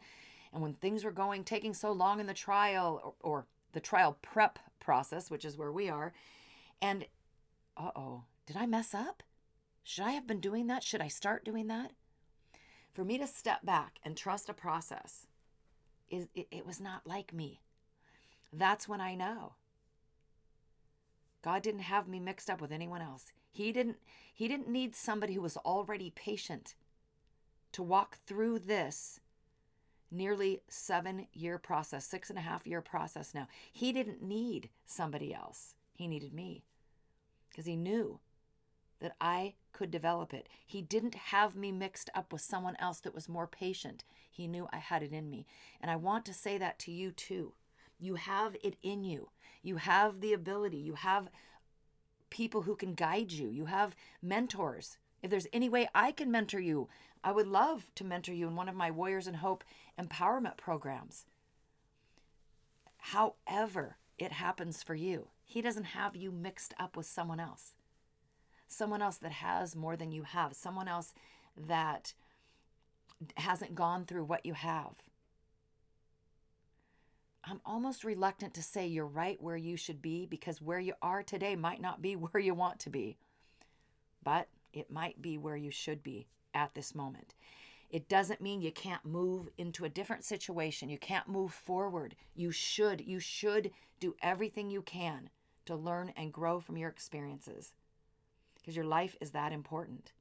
and 0.53 0.61
when 0.61 0.73
things 0.73 1.03
were 1.03 1.11
going 1.11 1.43
taking 1.43 1.73
so 1.73 1.91
long 1.91 2.19
in 2.19 2.27
the 2.27 2.33
trial 2.33 3.15
or, 3.21 3.31
or 3.37 3.45
the 3.73 3.79
trial 3.79 4.17
prep 4.21 4.57
process 4.79 5.29
which 5.29 5.45
is 5.45 5.57
where 5.57 5.71
we 5.71 5.89
are 5.89 6.13
and 6.81 7.05
uh-oh 7.77 8.23
did 8.45 8.55
i 8.57 8.65
mess 8.65 8.93
up? 8.93 9.23
Should 9.83 10.05
i 10.05 10.11
have 10.11 10.27
been 10.27 10.39
doing 10.39 10.67
that? 10.67 10.83
Should 10.83 11.01
i 11.01 11.07
start 11.07 11.43
doing 11.43 11.67
that? 11.67 11.91
For 12.93 13.03
me 13.03 13.17
to 13.17 13.27
step 13.27 13.65
back 13.65 13.99
and 14.03 14.15
trust 14.15 14.49
a 14.49 14.53
process 14.53 15.27
is 16.09 16.27
it, 16.33 16.47
it 16.51 16.65
was 16.65 16.79
not 16.79 17.05
like 17.05 17.33
me. 17.33 17.61
That's 18.53 18.87
when 18.87 19.01
i 19.01 19.15
know 19.15 19.53
God 21.45 21.61
didn't 21.61 21.81
have 21.81 22.07
me 22.07 22.19
mixed 22.19 22.49
up 22.49 22.59
with 22.59 22.71
anyone 22.71 23.03
else. 23.03 23.27
He 23.51 23.71
didn't 23.71 23.97
he 24.33 24.47
didn't 24.47 24.67
need 24.67 24.95
somebody 24.95 25.35
who 25.35 25.41
was 25.41 25.57
already 25.57 26.09
patient 26.09 26.73
to 27.71 27.83
walk 27.83 28.17
through 28.25 28.57
this 28.57 29.19
nearly 30.09 30.63
seven 30.67 31.27
year 31.33 31.59
process, 31.59 32.03
six 32.03 32.31
and 32.31 32.39
a 32.39 32.41
half 32.41 32.65
year 32.65 32.81
process 32.81 33.35
now. 33.35 33.47
He 33.71 33.91
didn't 33.91 34.23
need 34.23 34.69
somebody 34.87 35.35
else. 35.35 35.75
He 35.93 36.07
needed 36.07 36.33
me. 36.33 36.63
because 37.51 37.67
He 37.67 37.75
knew 37.75 38.21
that 38.99 39.15
I 39.21 39.53
could 39.71 39.91
develop 39.91 40.33
it. 40.33 40.49
He 40.65 40.81
didn't 40.81 41.13
have 41.15 41.55
me 41.55 41.71
mixed 41.71 42.09
up 42.15 42.33
with 42.33 42.41
someone 42.41 42.75
else 42.79 43.01
that 43.01 43.13
was 43.13 43.29
more 43.29 43.45
patient. 43.45 44.03
He 44.31 44.47
knew 44.47 44.67
I 44.73 44.77
had 44.77 45.03
it 45.03 45.13
in 45.13 45.29
me. 45.29 45.45
And 45.79 45.91
I 45.91 45.95
want 45.95 46.25
to 46.25 46.33
say 46.33 46.57
that 46.57 46.79
to 46.79 46.91
you 46.91 47.11
too. 47.11 47.53
You 47.99 48.15
have 48.15 48.55
it 48.63 48.77
in 48.81 49.03
you. 49.03 49.29
You 49.65 49.77
have 49.77 50.21
the 50.21 50.33
ability. 50.33 50.77
You 50.77 50.93
have 50.93 51.29
people 52.29 52.61
who 52.61 52.75
can 52.75 52.93
guide 52.93 53.31
you. 53.31 53.49
You 53.49 53.65
have 53.65 53.95
mentors. 54.21 54.97
If 55.21 55.29
there's 55.29 55.47
any 55.51 55.69
way 55.69 55.89
I 55.93 56.11
can 56.11 56.31
mentor 56.31 56.59
you, 56.59 56.87
I 57.23 57.31
would 57.31 57.47
love 57.47 57.91
to 57.95 58.03
mentor 58.03 58.33
you 58.33 58.47
in 58.47 58.55
one 58.55 58.69
of 58.69 58.75
my 58.75 58.91
Warriors 58.91 59.27
in 59.27 59.35
Hope 59.35 59.63
empowerment 59.99 60.57
programs. 60.57 61.25
However, 62.97 63.97
it 64.17 64.33
happens 64.33 64.83
for 64.83 64.95
you. 64.95 65.27
He 65.43 65.61
doesn't 65.61 65.83
have 65.83 66.15
you 66.15 66.31
mixed 66.31 66.73
up 66.79 66.95
with 66.95 67.05
someone 67.05 67.39
else 67.39 67.73
someone 68.67 69.01
else 69.01 69.17
that 69.17 69.31
has 69.31 69.75
more 69.75 69.95
than 69.95 70.11
you 70.11 70.23
have, 70.23 70.55
someone 70.55 70.87
else 70.87 71.13
that 71.55 72.13
hasn't 73.37 73.75
gone 73.75 74.05
through 74.05 74.25
what 74.25 74.45
you 74.45 74.53
have. 74.53 74.95
I'm 77.47 77.61
almost 77.65 78.03
reluctant 78.03 78.53
to 78.55 78.63
say 78.63 78.87
you're 78.87 79.05
right 79.05 79.41
where 79.41 79.57
you 79.57 79.77
should 79.77 80.01
be 80.01 80.25
because 80.25 80.61
where 80.61 80.79
you 80.79 80.93
are 81.01 81.21
today 81.21 81.55
might 81.55 81.81
not 81.81 82.01
be 82.01 82.15
where 82.15 82.41
you 82.41 82.53
want 82.53 82.79
to 82.81 82.89
be, 82.89 83.17
but 84.23 84.47
it 84.73 84.91
might 84.91 85.21
be 85.21 85.37
where 85.37 85.55
you 85.55 85.71
should 85.71 86.03
be 86.03 86.27
at 86.53 86.73
this 86.73 86.95
moment. 86.95 87.35
It 87.91 88.09
doesn't 88.09 88.41
mean 88.41 88.61
you 88.61 88.71
can't 88.71 89.05
move 89.05 89.47
into 89.57 89.85
a 89.85 89.89
different 89.89 90.25
situation. 90.25 90.89
You 90.89 90.97
can't 90.97 91.27
move 91.27 91.53
forward. 91.53 92.15
You 92.33 92.51
should. 92.51 92.99
You 92.99 93.19
should 93.19 93.71
do 93.99 94.15
everything 94.21 94.69
you 94.69 94.81
can 94.81 95.29
to 95.65 95.75
learn 95.75 96.11
and 96.17 96.33
grow 96.33 96.59
from 96.59 96.77
your 96.77 96.89
experiences 96.89 97.73
because 98.55 98.75
your 98.75 98.85
life 98.85 99.15
is 99.21 99.31
that 99.31 99.53
important. 99.53 100.11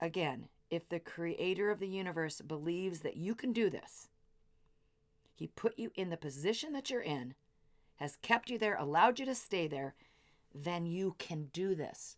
Again, 0.00 0.48
if 0.70 0.88
the 0.88 1.00
creator 1.00 1.70
of 1.70 1.80
the 1.80 1.88
universe 1.88 2.40
believes 2.40 3.00
that 3.00 3.16
you 3.16 3.34
can 3.34 3.52
do 3.52 3.70
this, 3.70 4.08
he 5.34 5.46
put 5.46 5.78
you 5.78 5.90
in 5.94 6.10
the 6.10 6.16
position 6.16 6.72
that 6.72 6.90
you're 6.90 7.00
in, 7.00 7.34
has 7.96 8.16
kept 8.22 8.50
you 8.50 8.58
there, 8.58 8.76
allowed 8.76 9.18
you 9.18 9.26
to 9.26 9.34
stay 9.34 9.66
there, 9.66 9.94
then 10.54 10.86
you 10.86 11.14
can 11.18 11.48
do 11.52 11.74
this. 11.74 12.16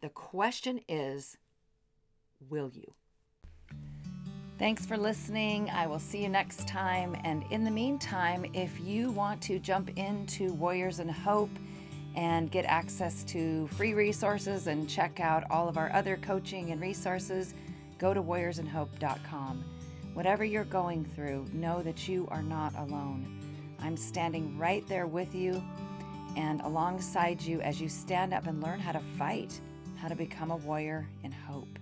The 0.00 0.08
question 0.08 0.80
is, 0.88 1.36
will 2.48 2.70
you? 2.72 2.94
Thanks 4.58 4.86
for 4.86 4.96
listening. 4.96 5.68
I 5.70 5.86
will 5.86 5.98
see 5.98 6.22
you 6.22 6.30
next 6.30 6.66
time. 6.66 7.14
And 7.24 7.44
in 7.50 7.62
the 7.62 7.70
meantime, 7.70 8.46
if 8.54 8.80
you 8.80 9.10
want 9.10 9.42
to 9.42 9.58
jump 9.58 9.90
into 9.98 10.54
Warriors 10.54 10.98
in 10.98 11.08
Hope 11.08 11.50
and 12.14 12.50
get 12.50 12.64
access 12.64 13.22
to 13.24 13.66
free 13.68 13.92
resources 13.92 14.66
and 14.66 14.88
check 14.88 15.20
out 15.20 15.44
all 15.50 15.68
of 15.68 15.76
our 15.76 15.92
other 15.92 16.16
coaching 16.16 16.72
and 16.72 16.80
resources, 16.80 17.52
go 17.98 18.14
to 18.14 18.22
warriorsinhope.com. 18.22 19.64
Whatever 20.14 20.44
you're 20.44 20.64
going 20.64 21.04
through, 21.04 21.46
know 21.52 21.82
that 21.82 22.08
you 22.08 22.26
are 22.30 22.42
not 22.42 22.74
alone. 22.76 23.38
I'm 23.80 23.96
standing 23.96 24.56
right 24.58 24.86
there 24.88 25.06
with 25.06 25.34
you 25.34 25.62
and 26.36 26.60
alongside 26.62 27.40
you 27.40 27.60
as 27.60 27.80
you 27.80 27.88
stand 27.88 28.32
up 28.32 28.46
and 28.46 28.62
learn 28.62 28.80
how 28.80 28.92
to 28.92 29.00
fight, 29.18 29.60
how 29.96 30.08
to 30.08 30.14
become 30.14 30.50
a 30.50 30.56
warrior 30.56 31.06
in 31.22 31.32
hope. 31.32 31.78